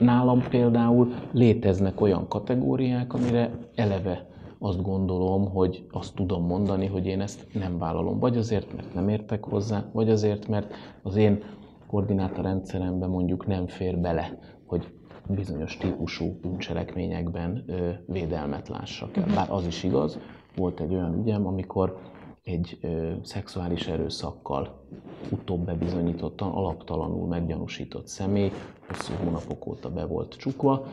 nálam 0.00 0.42
például 0.48 1.14
léteznek 1.32 2.00
olyan 2.00 2.28
kategóriák, 2.28 3.14
amire 3.14 3.50
eleve 3.74 4.26
azt 4.58 4.82
gondolom, 4.82 5.50
hogy 5.50 5.86
azt 5.90 6.14
tudom 6.14 6.46
mondani, 6.46 6.86
hogy 6.86 7.06
én 7.06 7.20
ezt 7.20 7.46
nem 7.52 7.78
vállalom. 7.78 8.18
Vagy 8.18 8.36
azért, 8.36 8.74
mert 8.76 8.94
nem 8.94 9.08
értek 9.08 9.44
hozzá, 9.44 9.84
vagy 9.92 10.10
azért, 10.10 10.48
mert 10.48 10.74
az 11.02 11.16
én 11.16 11.42
koordinátorrendszeremben 11.86 13.10
mondjuk 13.10 13.46
nem 13.46 13.66
fér 13.66 13.98
bele, 13.98 14.38
hogy 14.66 14.92
bizonyos 15.28 15.76
típusú 15.76 16.38
bűncselekményekben 16.40 17.64
védelmet 18.06 18.68
lássak 18.68 19.16
el. 19.16 19.26
Bár 19.34 19.50
az 19.50 19.66
is 19.66 19.82
igaz, 19.82 20.18
volt 20.56 20.80
egy 20.80 20.94
olyan 20.94 21.18
ügyem, 21.20 21.46
amikor 21.46 21.98
egy 22.42 22.78
ö, 22.80 23.12
szexuális 23.22 23.86
erőszakkal 23.86 24.86
utóbb 25.30 25.64
bebizonyítottan 25.64 26.50
alaptalanul 26.50 27.26
meggyanúsított 27.26 28.06
személy 28.06 28.52
hosszú 28.88 29.12
hónapok 29.24 29.66
óta 29.66 29.90
be 29.90 30.04
volt 30.04 30.36
csukva, 30.36 30.86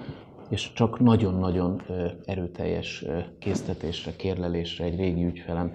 és 0.50 0.74
csak 0.74 1.00
nagyon-nagyon 1.00 1.82
erőteljes 2.26 3.06
késztetésre, 3.40 4.16
kérlelésre 4.16 4.86
egy 4.86 4.96
régi 4.96 5.26
ügyfelem 5.26 5.74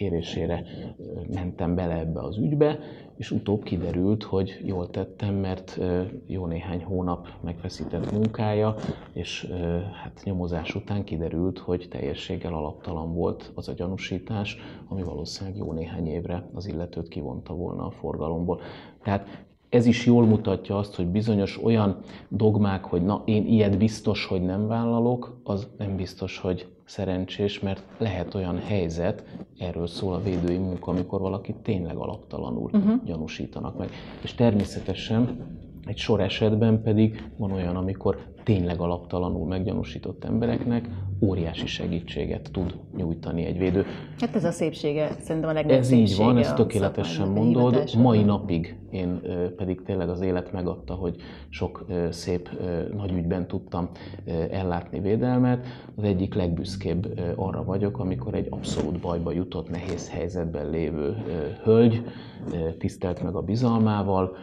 kérésére 0.00 0.64
mentem 1.34 1.74
bele 1.74 1.98
ebbe 1.98 2.20
az 2.20 2.36
ügybe, 2.36 2.78
és 3.16 3.30
utóbb 3.30 3.62
kiderült, 3.62 4.22
hogy 4.22 4.60
jól 4.64 4.90
tettem, 4.90 5.34
mert 5.34 5.80
jó 6.26 6.46
néhány 6.46 6.84
hónap 6.84 7.28
megfeszített 7.40 8.12
munkája, 8.12 8.74
és 9.12 9.52
hát 10.02 10.20
nyomozás 10.24 10.74
után 10.74 11.04
kiderült, 11.04 11.58
hogy 11.58 11.86
teljességgel 11.90 12.54
alaptalan 12.54 13.14
volt 13.14 13.52
az 13.54 13.68
a 13.68 13.72
gyanúsítás, 13.72 14.56
ami 14.88 15.02
valószínűleg 15.02 15.58
jó 15.58 15.72
néhány 15.72 16.06
évre 16.06 16.48
az 16.54 16.66
illetőt 16.66 17.08
kivonta 17.08 17.54
volna 17.54 17.86
a 17.86 17.90
forgalomból. 17.90 18.60
Tehát 19.02 19.44
ez 19.68 19.86
is 19.86 20.06
jól 20.06 20.26
mutatja 20.26 20.78
azt, 20.78 20.94
hogy 20.94 21.06
bizonyos 21.06 21.62
olyan 21.62 21.96
dogmák, 22.28 22.84
hogy 22.84 23.02
na, 23.02 23.22
én 23.24 23.46
ilyet 23.46 23.78
biztos, 23.78 24.26
hogy 24.26 24.42
nem 24.42 24.66
vállalok, 24.66 25.40
az 25.44 25.68
nem 25.78 25.96
biztos, 25.96 26.38
hogy 26.38 26.68
szerencsés, 26.90 27.60
mert 27.60 27.82
lehet 27.98 28.34
olyan 28.34 28.58
helyzet, 28.58 29.24
erről 29.58 29.86
szól 29.86 30.14
a 30.14 30.22
védői 30.22 30.58
munka, 30.58 30.90
amikor 30.90 31.20
valakit 31.20 31.56
tényleg 31.56 31.96
alaptalanul 31.96 32.70
uh-huh. 32.72 33.04
gyanúsítanak 33.04 33.78
meg. 33.78 33.90
És 34.22 34.34
természetesen 34.34 35.46
egy 35.90 35.96
sor 35.96 36.20
esetben 36.20 36.82
pedig 36.82 37.30
van 37.36 37.52
olyan, 37.52 37.76
amikor 37.76 38.18
tényleg 38.44 38.80
alaptalanul 38.80 39.46
meggyanúsított 39.46 40.24
embereknek 40.24 40.88
óriási 41.22 41.66
segítséget 41.66 42.48
tud 42.52 42.74
nyújtani 42.96 43.44
egy 43.44 43.58
védő. 43.58 43.84
Hát 44.18 44.34
ez 44.34 44.44
a 44.44 44.50
szépsége, 44.50 45.10
szerintem 45.20 45.50
a 45.50 45.52
legnagyobb 45.52 45.80
Ez 45.80 45.90
így 45.90 46.16
van, 46.16 46.38
ezt 46.38 46.54
tökéletesen 46.54 47.28
mondod. 47.28 47.90
Mai 47.98 48.22
napig 48.22 48.76
én 48.90 49.20
pedig 49.56 49.82
tényleg 49.82 50.08
az 50.08 50.20
élet 50.20 50.52
megadta, 50.52 50.94
hogy 50.94 51.16
sok 51.48 51.86
szép 52.10 52.50
nagy 52.96 53.12
ügyben 53.12 53.46
tudtam 53.46 53.88
ellátni 54.50 55.00
védelmet. 55.00 55.66
Az 55.96 56.04
egyik 56.04 56.34
legbüszkébb 56.34 57.20
arra 57.36 57.64
vagyok, 57.64 57.98
amikor 57.98 58.34
egy 58.34 58.46
abszolút 58.50 59.00
bajba 59.00 59.32
jutott, 59.32 59.70
nehéz 59.70 60.10
helyzetben 60.10 60.70
lévő 60.70 61.16
hölgy 61.62 62.02
tisztelt 62.78 63.22
meg 63.22 63.34
a 63.34 63.42
bizalmával, 63.42 64.36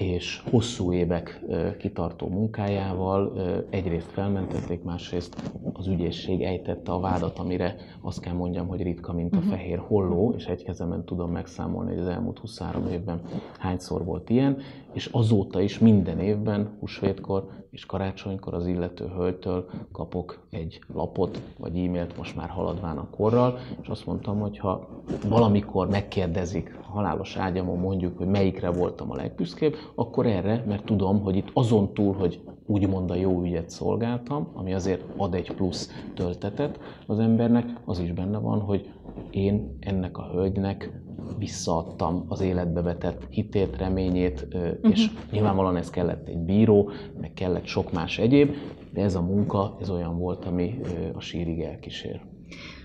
és 0.00 0.42
hosszú 0.50 0.92
évek 0.92 1.40
kitartó 1.78 2.28
munkájával 2.28 3.32
egyrészt 3.70 4.10
felmentették, 4.10 4.82
másrészt 4.82 5.52
az 5.72 5.86
ügyészség 5.86 6.42
ejtette 6.42 6.92
a 6.92 7.00
vádat, 7.00 7.38
amire 7.38 7.76
azt 8.00 8.20
kell 8.20 8.34
mondjam, 8.34 8.66
hogy 8.66 8.82
ritka, 8.82 9.12
mint 9.12 9.34
a 9.34 9.38
mhm. 9.38 9.48
fehér 9.48 9.78
holló, 9.78 10.34
és 10.36 10.44
egy 10.44 10.62
kezemen 10.62 11.04
tudom 11.04 11.30
megszámolni, 11.30 11.90
hogy 11.90 12.00
az 12.00 12.08
elmúlt 12.08 12.38
23 12.38 12.86
évben 12.86 13.20
hányszor 13.58 14.04
volt 14.04 14.30
ilyen, 14.30 14.56
és 14.92 15.06
azóta 15.06 15.60
is 15.60 15.78
minden 15.78 16.18
évben, 16.18 16.76
húsvétkor 16.80 17.48
és 17.70 17.86
karácsonykor 17.86 18.54
az 18.54 18.66
illető 18.66 19.06
hölgytől 19.06 19.70
kapok 19.92 20.46
egy 20.50 20.80
lapot, 20.94 21.42
vagy 21.58 21.78
e-mailt 21.78 22.16
most 22.16 22.36
már 22.36 22.48
haladván 22.48 22.98
a 22.98 23.10
korral, 23.10 23.58
és 23.82 23.88
azt 23.88 24.06
mondtam, 24.06 24.40
hogy 24.40 24.58
ha 24.58 24.88
valamikor 25.28 25.88
megkérdezik 25.88 26.78
halálos 26.82 27.36
ágyamon 27.36 27.78
mondjuk, 27.78 28.18
hogy 28.18 28.26
melyikre 28.26 28.70
voltam 28.70 29.10
a 29.10 29.14
legbüszkébb, 29.14 29.74
akkor 29.94 30.26
erre, 30.26 30.64
mert 30.66 30.84
tudom, 30.84 31.20
hogy 31.20 31.36
itt 31.36 31.50
azon 31.52 31.92
túl, 31.92 32.14
hogy 32.14 32.40
úgymond 32.66 33.10
a 33.10 33.14
jó 33.14 33.42
ügyet 33.42 33.70
szolgáltam, 33.70 34.48
ami 34.54 34.74
azért 34.74 35.04
ad 35.16 35.34
egy 35.34 35.52
plusz 35.52 35.90
töltetet 36.14 36.78
az 37.06 37.18
embernek, 37.18 37.66
az 37.84 37.98
is 37.98 38.12
benne 38.12 38.38
van, 38.38 38.60
hogy 38.60 38.90
én 39.30 39.76
ennek 39.80 40.18
a 40.18 40.30
hölgynek 40.32 41.00
visszaadtam 41.38 42.24
az 42.28 42.40
életbe 42.40 42.82
vetett 42.82 43.26
hitét, 43.28 43.76
reményét, 43.76 44.46
és 44.82 45.06
uh-huh. 45.06 45.30
nyilvánvalóan 45.30 45.76
ez 45.76 45.90
kellett 45.90 46.28
egy 46.28 46.38
bíró, 46.38 46.90
meg 47.20 47.32
kellett 47.32 47.66
sok 47.66 47.92
más 47.92 48.18
egyéb, 48.18 48.54
de 48.92 49.02
ez 49.02 49.14
a 49.14 49.22
munka, 49.22 49.76
ez 49.80 49.90
olyan 49.90 50.18
volt, 50.18 50.44
ami 50.44 50.80
a 51.14 51.20
sírig 51.20 51.60
elkísér 51.60 52.20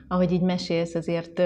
ahogy 0.08 0.32
így 0.32 0.42
mesélsz, 0.42 0.96
azért 0.96 1.42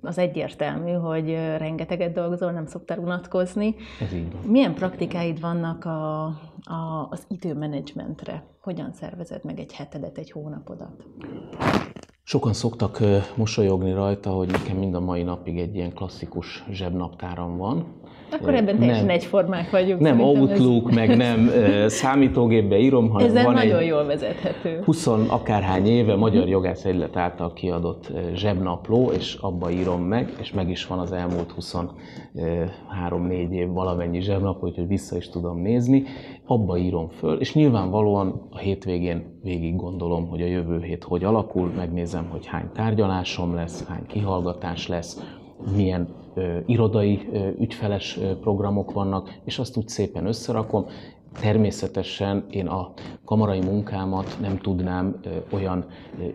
az 0.00 0.18
egyértelmű, 0.18 0.92
hogy 0.92 1.30
rengeteget 1.34 2.12
dolgozol, 2.12 2.52
nem 2.52 2.66
szoktál 2.66 2.98
unatkozni. 2.98 3.74
Ez 4.00 4.12
így 4.12 4.32
van. 4.32 4.42
Milyen 4.42 4.74
praktikáid 4.74 5.40
vannak 5.40 5.84
a, 5.84 6.24
a, 6.60 7.08
az 7.10 7.24
időmenedzsmentre? 7.28 8.44
Hogyan 8.60 8.92
szervezed 8.92 9.44
meg 9.44 9.58
egy 9.58 9.72
hetedet, 9.72 10.18
egy 10.18 10.30
hónapodat? 10.30 11.04
Sokan 12.24 12.52
szoktak 12.52 13.02
mosolyogni 13.36 13.92
rajta, 13.92 14.30
hogy 14.30 14.50
nekem 14.50 14.76
mind 14.76 14.94
a 14.94 15.00
mai 15.00 15.22
napig 15.22 15.58
egy 15.58 15.74
ilyen 15.74 15.92
klasszikus 15.92 16.64
zsebnaptáram 16.70 17.56
van, 17.56 18.00
akkor 18.32 18.54
ebben 18.54 18.78
teljesen 18.78 19.06
nem, 19.06 19.14
egyformák 19.14 19.70
vagyunk. 19.70 20.00
Nem 20.00 20.20
Outlook, 20.20 20.88
ez... 20.88 20.94
meg 20.94 21.16
nem 21.16 21.50
számítógépbe 22.02 22.78
írom, 22.78 23.10
hanem 23.10 23.28
Ezzel 23.28 23.44
van 23.44 23.54
nagyon 23.54 23.78
egy 23.78 23.86
jól 23.86 24.04
vezethető. 24.04 24.80
20 24.84 25.06
akárhány 25.06 25.86
éve 25.86 26.16
Magyar 26.16 26.48
Jogász 26.48 26.84
Egylet 26.84 27.16
által 27.16 27.52
kiadott 27.52 28.12
zsebnapló, 28.34 29.10
és 29.10 29.34
abba 29.40 29.70
írom 29.70 30.02
meg, 30.02 30.32
és 30.40 30.52
meg 30.52 30.70
is 30.70 30.86
van 30.86 30.98
az 30.98 31.12
elmúlt 31.12 31.54
23-4 31.60 33.50
év 33.50 33.68
valamennyi 33.68 34.20
zsebnapló, 34.20 34.68
úgyhogy 34.68 34.88
vissza 34.88 35.16
is 35.16 35.28
tudom 35.28 35.58
nézni. 35.58 36.04
Abba 36.46 36.76
írom 36.76 37.08
föl, 37.08 37.40
és 37.40 37.54
nyilvánvalóan 37.54 38.46
a 38.50 38.58
hétvégén 38.58 39.38
végig 39.42 39.76
gondolom, 39.76 40.28
hogy 40.28 40.42
a 40.42 40.46
jövő 40.46 40.80
hét 40.80 41.04
hogy 41.04 41.24
alakul, 41.24 41.72
megnézem, 41.76 42.26
hogy 42.30 42.46
hány 42.46 42.70
tárgyalásom 42.74 43.54
lesz, 43.54 43.84
hány 43.86 44.06
kihallgatás 44.06 44.88
lesz, 44.88 45.20
milyen 45.76 46.08
irodai 46.66 47.28
ügyfeles 47.58 48.18
programok 48.40 48.92
vannak, 48.92 49.40
és 49.44 49.58
azt 49.58 49.76
úgy 49.76 49.88
szépen 49.88 50.26
összerakom. 50.26 50.86
Természetesen 51.40 52.46
én 52.50 52.66
a 52.66 52.92
kamarai 53.24 53.60
munkámat 53.60 54.38
nem 54.40 54.58
tudnám 54.58 55.20
olyan 55.52 55.84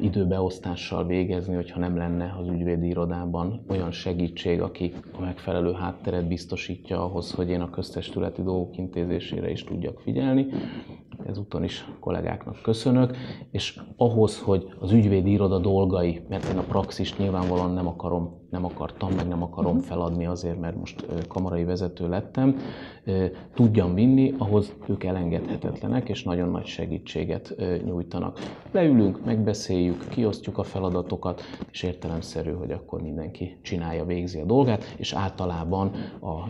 időbeosztással 0.02 1.06
végezni, 1.06 1.56
hogyha 1.56 1.80
nem 1.80 1.98
lenne 1.98 2.36
az 2.40 2.48
ügyvédi 2.48 2.88
irodában 2.88 3.66
olyan 3.70 3.92
segítség, 3.92 4.62
aki 4.62 4.94
a 5.18 5.22
megfelelő 5.22 5.72
hátteret 5.72 6.28
biztosítja 6.28 7.04
ahhoz, 7.04 7.32
hogy 7.32 7.50
én 7.50 7.62
a 7.62 7.70
köztestületi 7.70 8.42
dolgok 8.42 8.78
intézésére 8.78 9.50
is 9.50 9.64
tudjak 9.64 10.00
figyelni. 10.00 10.48
Ezúton 11.26 11.64
is 11.64 11.86
kollégáknak 12.00 12.62
köszönök, 12.62 13.18
és 13.52 13.80
ahhoz, 13.96 14.42
hogy 14.42 14.68
az 14.80 14.92
ügyvédi 14.92 15.32
iroda 15.32 15.60
dolgai, 15.60 16.22
mert 16.30 16.50
én 16.52 16.58
a 16.58 16.64
praxist 16.68 17.18
nyilvánvalóan 17.18 17.74
nem 17.74 17.88
akarom 17.88 18.47
nem 18.50 18.66
akartam, 18.66 19.14
meg 19.14 19.28
nem 19.28 19.44
akarom 19.44 19.76
mhm. 19.76 19.84
feladni 19.84 20.26
azért, 20.26 20.60
mert 20.60 20.76
most 20.76 21.06
kamarai 21.28 21.64
vezető 21.64 22.10
lettem, 22.10 22.58
tudjam 23.54 23.94
vinni, 23.94 24.34
ahhoz 24.38 24.74
ők 24.88 25.04
elengedhetetlenek, 25.04 26.10
és 26.10 26.24
nagyon 26.24 26.50
nagy 26.50 26.66
segítséget 26.66 27.56
nyújtanak. 27.86 28.40
Leülünk, 28.72 29.26
megbeszéljük, 29.26 30.08
kiosztjuk 30.08 30.58
a 30.58 30.64
feladatokat, 30.64 31.42
és 31.72 31.84
értelemszerű, 31.84 32.52
hogy 32.52 32.72
akkor 32.72 33.02
mindenki 33.02 33.58
csinálja, 33.62 34.06
végzi 34.06 34.40
a 34.40 34.46
dolgát, 34.46 34.96
és 34.98 35.14
általában 35.14 35.92
a 36.22 36.50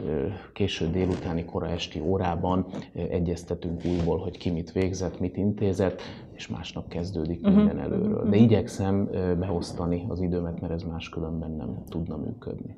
késő 0.53 0.89
délutáni, 0.89 1.45
kora 1.45 1.67
esti 1.67 1.99
órában 1.99 2.65
egyeztetünk 2.93 3.85
újból, 3.85 4.17
hogy 4.17 4.37
ki 4.37 4.49
mit 4.49 4.71
végzett, 4.71 5.19
mit 5.19 5.37
intézett, 5.37 6.01
és 6.37 6.47
másnap 6.47 6.87
kezdődik 6.87 7.39
uh-huh. 7.41 7.55
minden 7.55 7.79
előről. 7.79 8.29
De 8.29 8.35
igyekszem 8.35 9.09
beosztani 9.39 10.05
az 10.07 10.21
időmet, 10.21 10.61
mert 10.61 10.73
ez 10.73 10.83
máskülönben 10.83 11.51
nem 11.51 11.83
tudna 11.89 12.17
működni. 12.17 12.77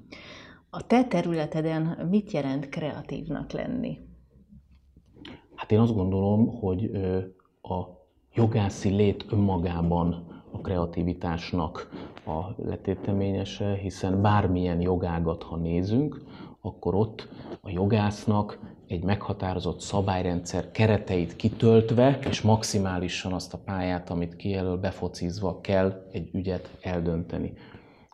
A 0.69 0.87
te 0.87 1.03
területeden 1.03 2.07
mit 2.09 2.31
jelent 2.31 2.69
kreatívnak 2.69 3.51
lenni? 3.51 3.97
Hát 5.55 5.71
én 5.71 5.79
azt 5.79 5.95
gondolom, 5.95 6.47
hogy 6.47 6.91
a 7.61 7.83
jogászi 8.33 8.89
lét 8.89 9.25
önmagában 9.31 10.27
a 10.51 10.61
kreativitásnak 10.61 11.89
a 12.25 12.61
letéteményese, 12.63 13.75
hiszen 13.75 14.21
bármilyen 14.21 14.81
jogágat, 14.81 15.43
ha 15.43 15.55
nézünk, 15.57 16.21
akkor 16.61 16.95
ott 16.95 17.27
a 17.61 17.69
jogásznak 17.69 18.59
egy 18.89 19.03
meghatározott 19.03 19.79
szabályrendszer 19.79 20.71
kereteit 20.71 21.35
kitöltve, 21.35 22.19
és 22.29 22.41
maximálisan 22.41 23.33
azt 23.33 23.53
a 23.53 23.59
pályát, 23.65 24.09
amit 24.09 24.35
kijelöl, 24.35 24.77
befocizva 24.77 25.61
kell 25.61 26.07
egy 26.11 26.29
ügyet 26.33 26.69
eldönteni. 26.81 27.53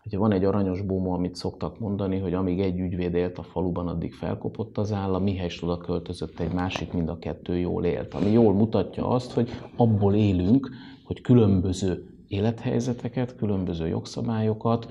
Ugye 0.05 0.17
van 0.17 0.31
egy 0.31 0.43
aranyos 0.43 0.81
búmó, 0.81 1.13
amit 1.13 1.35
szoktak 1.35 1.79
mondani, 1.79 2.19
hogy 2.19 2.33
amíg 2.33 2.59
egy 2.59 2.79
ügyvéd 2.79 3.13
élt 3.13 3.37
a 3.37 3.43
faluban, 3.43 3.87
addig 3.87 4.13
felkopott 4.13 4.77
az 4.77 4.91
állam, 4.91 5.23
mihelyest 5.23 5.63
oda 5.63 5.77
költözött 5.77 6.39
egy 6.39 6.53
másik, 6.53 6.93
mind 6.93 7.09
a 7.09 7.19
kettő 7.19 7.57
jól 7.57 7.85
élt. 7.85 8.13
Ami 8.13 8.31
jól 8.31 8.53
mutatja 8.53 9.07
azt, 9.07 9.31
hogy 9.31 9.49
abból 9.75 10.15
élünk, 10.15 10.69
hogy 11.03 11.21
különböző 11.21 12.09
élethelyzeteket, 12.27 13.35
különböző 13.35 13.87
jogszabályokat 13.87 14.87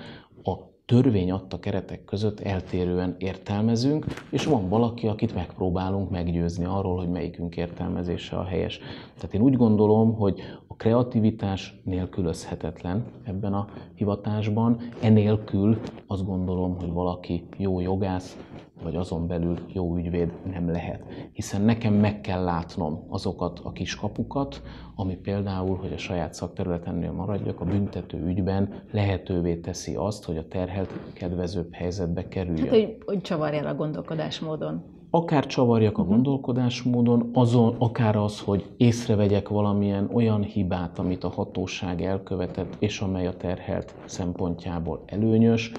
törvény 0.87 1.31
adta 1.31 1.59
keretek 1.59 2.05
között 2.05 2.41
eltérően 2.41 3.15
értelmezünk, 3.19 4.05
és 4.31 4.45
van 4.45 4.69
valaki, 4.69 5.07
akit 5.07 5.35
megpróbálunk 5.35 6.11
meggyőzni 6.11 6.65
arról, 6.65 6.97
hogy 6.97 7.09
melyikünk 7.09 7.57
értelmezése 7.57 8.37
a 8.37 8.45
helyes. 8.45 8.81
Tehát 9.17 9.35
én 9.35 9.41
úgy 9.41 9.57
gondolom, 9.57 10.15
hogy 10.15 10.41
a 10.67 10.75
kreativitás 10.75 11.81
nélkülözhetetlen 11.85 13.05
ebben 13.25 13.53
a 13.53 13.69
hivatásban, 13.95 14.81
enélkül 15.03 15.81
azt 16.07 16.27
gondolom, 16.27 16.77
hogy 16.79 16.93
valaki 16.93 17.45
jó 17.57 17.81
jogász, 17.81 18.37
vagy 18.85 18.97
azon 18.97 19.27
belül 19.27 19.59
jó 19.73 19.97
ügyvéd 19.97 20.33
nem 20.53 20.71
lehet. 20.71 21.03
Hiszen 21.33 21.63
nekem 21.63 21.95
meg 21.95 22.21
kell 22.21 22.43
látnom 22.43 23.05
azokat 23.09 23.61
a 23.63 23.73
kiskapukat, 23.73 24.63
ami 24.97 25.17
például, 25.17 25.77
hogy 25.77 25.93
a 25.93 25.99
saját 25.99 26.35
szakterületennél 26.35 27.13
maradjak, 27.13 27.61
a 27.61 27.65
büntető 27.65 28.27
ügyben 28.27 28.83
lehetővé 28.91 29.57
teszi 29.57 29.95
azt, 29.95 30.25
hogy 30.25 30.37
a 30.37 30.49
terhelt 30.49 30.91
kedvezőbb 31.13 31.73
helyzetbe 31.73 32.29
kerüljön. 32.29 32.69
Hát, 32.69 32.75
hogy, 32.75 32.97
hogy 33.05 33.21
csavarjál 33.21 33.67
a 33.67 33.75
gondolkodásmódon. 33.75 34.83
Akár 35.11 35.47
csavarjak 35.47 35.99
a 35.99 36.01
uh-huh. 36.01 36.15
gondolkodásmódon, 36.15 37.31
azon, 37.33 37.77
akár 37.79 38.17
az, 38.17 38.41
hogy 38.41 38.65
észrevegyek 38.77 39.49
valamilyen 39.49 40.11
olyan 40.13 40.43
hibát, 40.43 40.99
amit 40.99 41.25
a 41.25 41.29
hatóság 41.29 42.03
elkövetett, 42.03 42.77
és 42.79 43.01
amely 43.01 43.27
a 43.27 43.37
terhelt 43.37 43.95
szempontjából 44.05 45.03
előnyös, 45.07 45.73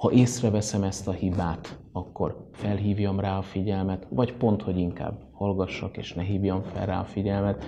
ha 0.00 0.12
észreveszem 0.12 0.82
ezt 0.82 1.08
a 1.08 1.12
hibát, 1.12 1.78
akkor 1.92 2.48
felhívjam 2.52 3.20
rá 3.20 3.38
a 3.38 3.42
figyelmet, 3.42 4.06
vagy 4.10 4.32
pont, 4.32 4.62
hogy 4.62 4.78
inkább 4.78 5.20
hallgassak, 5.32 5.96
és 5.96 6.14
ne 6.14 6.22
hívjam 6.22 6.62
fel 6.62 6.86
rá 6.86 7.00
a 7.00 7.04
figyelmet. 7.04 7.64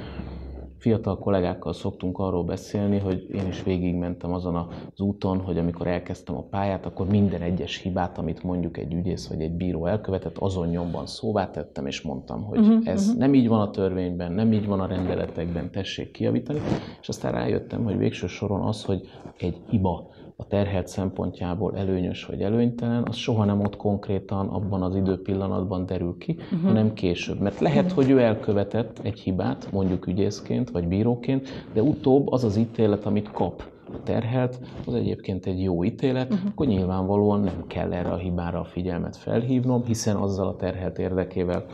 Fiatal 0.78 1.18
kollégákkal 1.18 1.72
szoktunk 1.72 2.18
arról 2.18 2.44
beszélni, 2.44 2.98
hogy 2.98 3.26
én 3.32 3.46
is 3.48 3.62
végigmentem 3.62 4.32
azon 4.32 4.56
az 4.56 5.00
úton, 5.00 5.40
hogy 5.40 5.58
amikor 5.58 5.86
elkezdtem 5.86 6.36
a 6.36 6.42
pályát, 6.42 6.86
akkor 6.86 7.06
minden 7.06 7.42
egyes 7.42 7.76
hibát, 7.76 8.18
amit 8.18 8.42
mondjuk 8.42 8.78
egy 8.78 8.94
ügyész 8.94 9.28
vagy 9.28 9.40
egy 9.40 9.52
bíró 9.52 9.86
elkövetett, 9.86 10.38
azon 10.38 10.68
nyomban 10.68 11.06
szóvá 11.06 11.50
tettem, 11.50 11.86
és 11.86 12.02
mondtam, 12.02 12.42
hogy 12.42 12.58
uh-huh, 12.58 12.88
ez 12.88 13.02
uh-huh. 13.04 13.18
nem 13.18 13.34
így 13.34 13.48
van 13.48 13.60
a 13.60 13.70
törvényben, 13.70 14.32
nem 14.32 14.52
így 14.52 14.66
van 14.66 14.80
a 14.80 14.86
rendeletekben, 14.86 15.70
tessék 15.70 16.10
kiavítani. 16.10 16.60
És 17.00 17.08
aztán 17.08 17.32
rájöttem, 17.32 17.84
hogy 17.84 17.98
végső 17.98 18.26
soron 18.26 18.60
az, 18.60 18.84
hogy 18.84 19.08
egy 19.38 19.56
hiba 19.68 20.10
a 20.36 20.46
terhelt 20.46 20.88
szempontjából 20.88 21.76
előnyös 21.76 22.24
vagy 22.24 22.42
előnytelen, 22.42 23.02
az 23.08 23.16
soha 23.16 23.44
nem 23.44 23.60
ott 23.60 23.76
konkrétan 23.76 24.48
abban 24.48 24.82
az 24.82 24.96
időpillanatban 24.96 25.86
derül 25.86 26.16
ki, 26.18 26.36
uh-huh. 26.38 26.62
hanem 26.62 26.92
később. 26.92 27.40
Mert 27.40 27.60
lehet, 27.60 27.84
uh-huh. 27.84 28.02
hogy 28.02 28.10
ő 28.10 28.20
elkövetett 28.20 29.00
egy 29.02 29.20
hibát, 29.20 29.68
mondjuk 29.72 30.06
ügyészként 30.06 30.70
vagy 30.70 30.88
bíróként, 30.88 31.48
de 31.72 31.82
utóbb 31.82 32.32
az 32.32 32.44
az 32.44 32.56
ítélet, 32.56 33.06
amit 33.06 33.30
kap 33.30 33.62
a 33.94 34.02
terhelt, 34.02 34.60
az 34.86 34.94
egyébként 34.94 35.46
egy 35.46 35.62
jó 35.62 35.84
ítélet, 35.84 36.32
uh-huh. 36.32 36.50
akkor 36.50 36.66
nyilvánvalóan 36.66 37.40
nem 37.40 37.64
kell 37.66 37.92
erre 37.92 38.10
a 38.10 38.16
hibára 38.16 38.60
a 38.60 38.64
figyelmet 38.64 39.16
felhívnom, 39.16 39.84
hiszen 39.84 40.16
azzal 40.16 40.48
a 40.48 40.56
terhelt 40.56 40.98
érdekével 40.98 41.64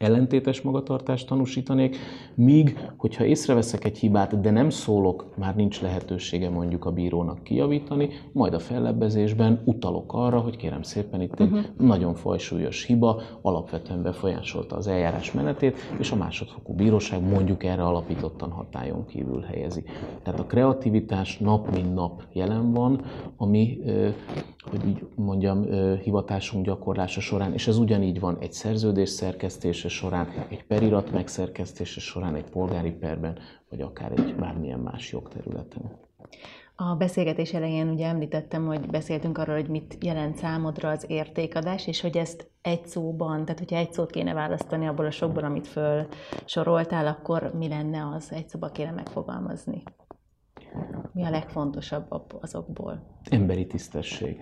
ellentétes 0.00 0.60
magatartást 0.60 1.26
tanúsítanék, 1.26 1.96
míg, 2.34 2.78
hogyha 2.96 3.24
észreveszek 3.24 3.84
egy 3.84 3.98
hibát, 3.98 4.40
de 4.40 4.50
nem 4.50 4.70
szólok, 4.70 5.26
már 5.36 5.56
nincs 5.56 5.80
lehetősége 5.80 6.50
mondjuk 6.50 6.84
a 6.84 6.90
bírónak 6.90 7.42
kijavítani, 7.42 8.08
majd 8.32 8.54
a 8.54 8.58
fellebbezésben 8.58 9.62
utalok 9.64 10.12
arra, 10.12 10.38
hogy 10.38 10.56
kérem 10.56 10.82
szépen 10.82 11.20
itt 11.20 11.40
egy 11.40 11.46
uh-huh. 11.46 11.64
nagyon 11.78 12.14
fajsúlyos 12.14 12.84
hiba, 12.84 13.22
alapvetően 13.42 14.02
befolyásolta 14.02 14.76
az 14.76 14.86
eljárás 14.86 15.32
menetét, 15.32 15.76
és 15.98 16.10
a 16.10 16.16
másodfokú 16.16 16.72
bíróság 16.72 17.28
mondjuk 17.28 17.64
erre 17.64 17.82
alapítottan 17.82 18.50
hatályon 18.50 19.06
kívül 19.06 19.40
helyezi. 19.40 19.84
Tehát 20.22 20.40
a 20.40 20.46
kreativitás 20.46 21.38
nap 21.38 21.70
mint 21.74 21.94
nap 21.94 22.22
jelen 22.32 22.72
van, 22.72 23.00
ami, 23.36 23.78
hogy 24.70 24.86
így 24.88 25.06
mondjam, 25.14 25.66
hivatásunk 26.02 26.64
gyakorlása 26.64 27.20
során, 27.20 27.52
és 27.52 27.68
ez 27.68 27.78
ugyanígy 27.78 28.20
van 28.20 28.36
egy 28.40 28.52
szerződés 28.52 29.08
szerkesztése 29.08 29.88
során, 29.90 30.28
egy 30.48 30.64
perirat 30.64 31.10
megszerkesztése 31.12 32.00
során, 32.00 32.34
egy 32.34 32.50
polgári 32.50 32.90
perben, 32.90 33.38
vagy 33.68 33.80
akár 33.80 34.12
egy 34.12 34.34
bármilyen 34.36 34.78
más 34.78 35.12
jogterületen. 35.12 35.98
A 36.74 36.94
beszélgetés 36.94 37.52
elején 37.52 37.88
ugye 37.88 38.06
említettem, 38.06 38.66
hogy 38.66 38.86
beszéltünk 38.86 39.38
arról, 39.38 39.54
hogy 39.54 39.68
mit 39.68 39.96
jelent 40.00 40.36
számodra 40.36 40.90
az 40.90 41.04
értékadás, 41.08 41.86
és 41.86 42.00
hogy 42.00 42.16
ezt 42.16 42.50
egy 42.62 42.86
szóban, 42.86 43.44
tehát 43.44 43.58
hogyha 43.58 43.76
egy 43.76 43.92
szót 43.92 44.10
kéne 44.10 44.34
választani 44.34 44.86
abból 44.86 45.06
a 45.06 45.10
sokból, 45.10 45.44
amit 45.44 45.66
föl 45.66 46.06
soroltál, 46.44 47.06
akkor 47.06 47.52
mi 47.54 47.68
lenne 47.68 48.08
az? 48.14 48.32
Egy 48.32 48.48
szóba 48.48 48.68
kéne 48.68 48.90
megfogalmazni. 48.90 49.82
Mi 51.12 51.24
a 51.24 51.30
legfontosabb 51.30 52.38
azokból? 52.40 53.02
Emberi 53.30 53.66
tisztesség 53.66 54.40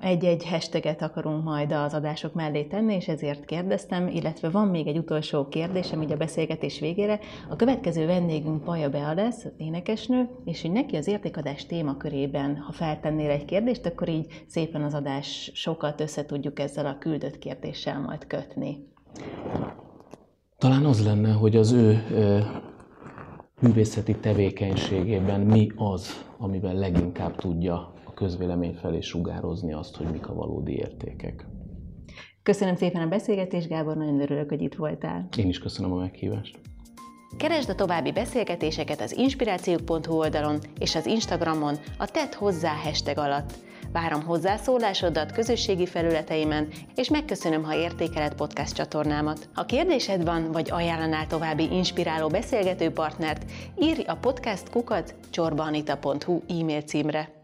egy-egy 0.00 0.46
hashtaget 0.46 1.02
akarunk 1.02 1.44
majd 1.44 1.72
az 1.72 1.94
adások 1.94 2.34
mellé 2.34 2.62
tenni, 2.62 2.94
és 2.94 3.08
ezért 3.08 3.44
kérdeztem, 3.44 4.08
illetve 4.08 4.48
van 4.50 4.68
még 4.68 4.86
egy 4.86 4.98
utolsó 4.98 5.48
kérdésem 5.48 6.02
így 6.02 6.12
a 6.12 6.16
beszélgetés 6.16 6.80
végére. 6.80 7.18
A 7.48 7.56
következő 7.56 8.06
vendégünk 8.06 8.64
Paja 8.64 8.90
Bea 8.90 9.14
lesz, 9.14 9.46
énekesnő, 9.56 10.28
és 10.44 10.62
hogy 10.62 10.72
neki 10.72 10.96
az 10.96 11.06
értékadás 11.06 11.66
témakörében, 11.66 12.56
ha 12.56 12.72
feltennél 12.72 13.30
egy 13.30 13.44
kérdést, 13.44 13.86
akkor 13.86 14.08
így 14.08 14.44
szépen 14.46 14.82
az 14.82 14.94
adás 14.94 15.50
sokat 15.54 16.00
össze 16.00 16.26
tudjuk 16.26 16.58
ezzel 16.58 16.86
a 16.86 16.98
küldött 16.98 17.38
kérdéssel 17.38 18.00
majd 18.00 18.26
kötni. 18.26 18.88
Talán 20.58 20.84
az 20.84 21.04
lenne, 21.04 21.32
hogy 21.32 21.56
az 21.56 21.72
ő 21.72 22.02
művészeti 23.60 24.16
tevékenységében 24.16 25.40
mi 25.40 25.70
az, 25.76 26.24
amiben 26.38 26.74
leginkább 26.76 27.36
tudja 27.36 27.92
közvélemény 28.20 28.74
felé 28.74 29.00
sugározni 29.00 29.72
azt, 29.72 29.96
hogy 29.96 30.06
mik 30.06 30.28
a 30.28 30.34
valódi 30.34 30.72
értékek. 30.72 31.46
Köszönöm 32.42 32.76
szépen 32.76 33.02
a 33.02 33.08
beszélgetést, 33.08 33.68
Gábor, 33.68 33.96
nagyon 33.96 34.20
örülök, 34.20 34.48
hogy 34.48 34.62
itt 34.62 34.74
voltál. 34.74 35.28
Én 35.36 35.48
is 35.48 35.58
köszönöm 35.58 35.92
a 35.92 35.96
meghívást. 35.96 36.58
Keresd 37.36 37.68
a 37.68 37.74
további 37.74 38.12
beszélgetéseket 38.12 39.00
az 39.00 39.16
inspirációk.hu 39.16 40.14
oldalon 40.14 40.58
és 40.78 40.94
az 40.94 41.06
Instagramon 41.06 41.76
a 41.98 42.06
Tett 42.06 42.34
hozzá 42.34 42.72
hashtag 42.72 43.18
alatt. 43.18 43.52
Várom 43.92 44.22
hozzászólásodat 44.22 45.32
közösségi 45.32 45.86
felületeimen, 45.86 46.68
és 46.94 47.10
megköszönöm, 47.10 47.62
ha 47.62 47.76
értékeled 47.76 48.34
podcast 48.34 48.74
csatornámat. 48.74 49.48
Ha 49.54 49.64
kérdésed 49.64 50.24
van, 50.24 50.52
vagy 50.52 50.70
ajánlanál 50.70 51.26
további 51.26 51.68
inspiráló 51.72 52.28
beszélgető 52.28 52.90
partnert, 52.90 53.50
írj 53.78 54.02
a 54.02 54.14
podcast 54.14 54.70
kukat 54.70 55.14
csorbanita.hu 55.30 56.40
e-mail 56.48 56.82
címre. 56.82 57.38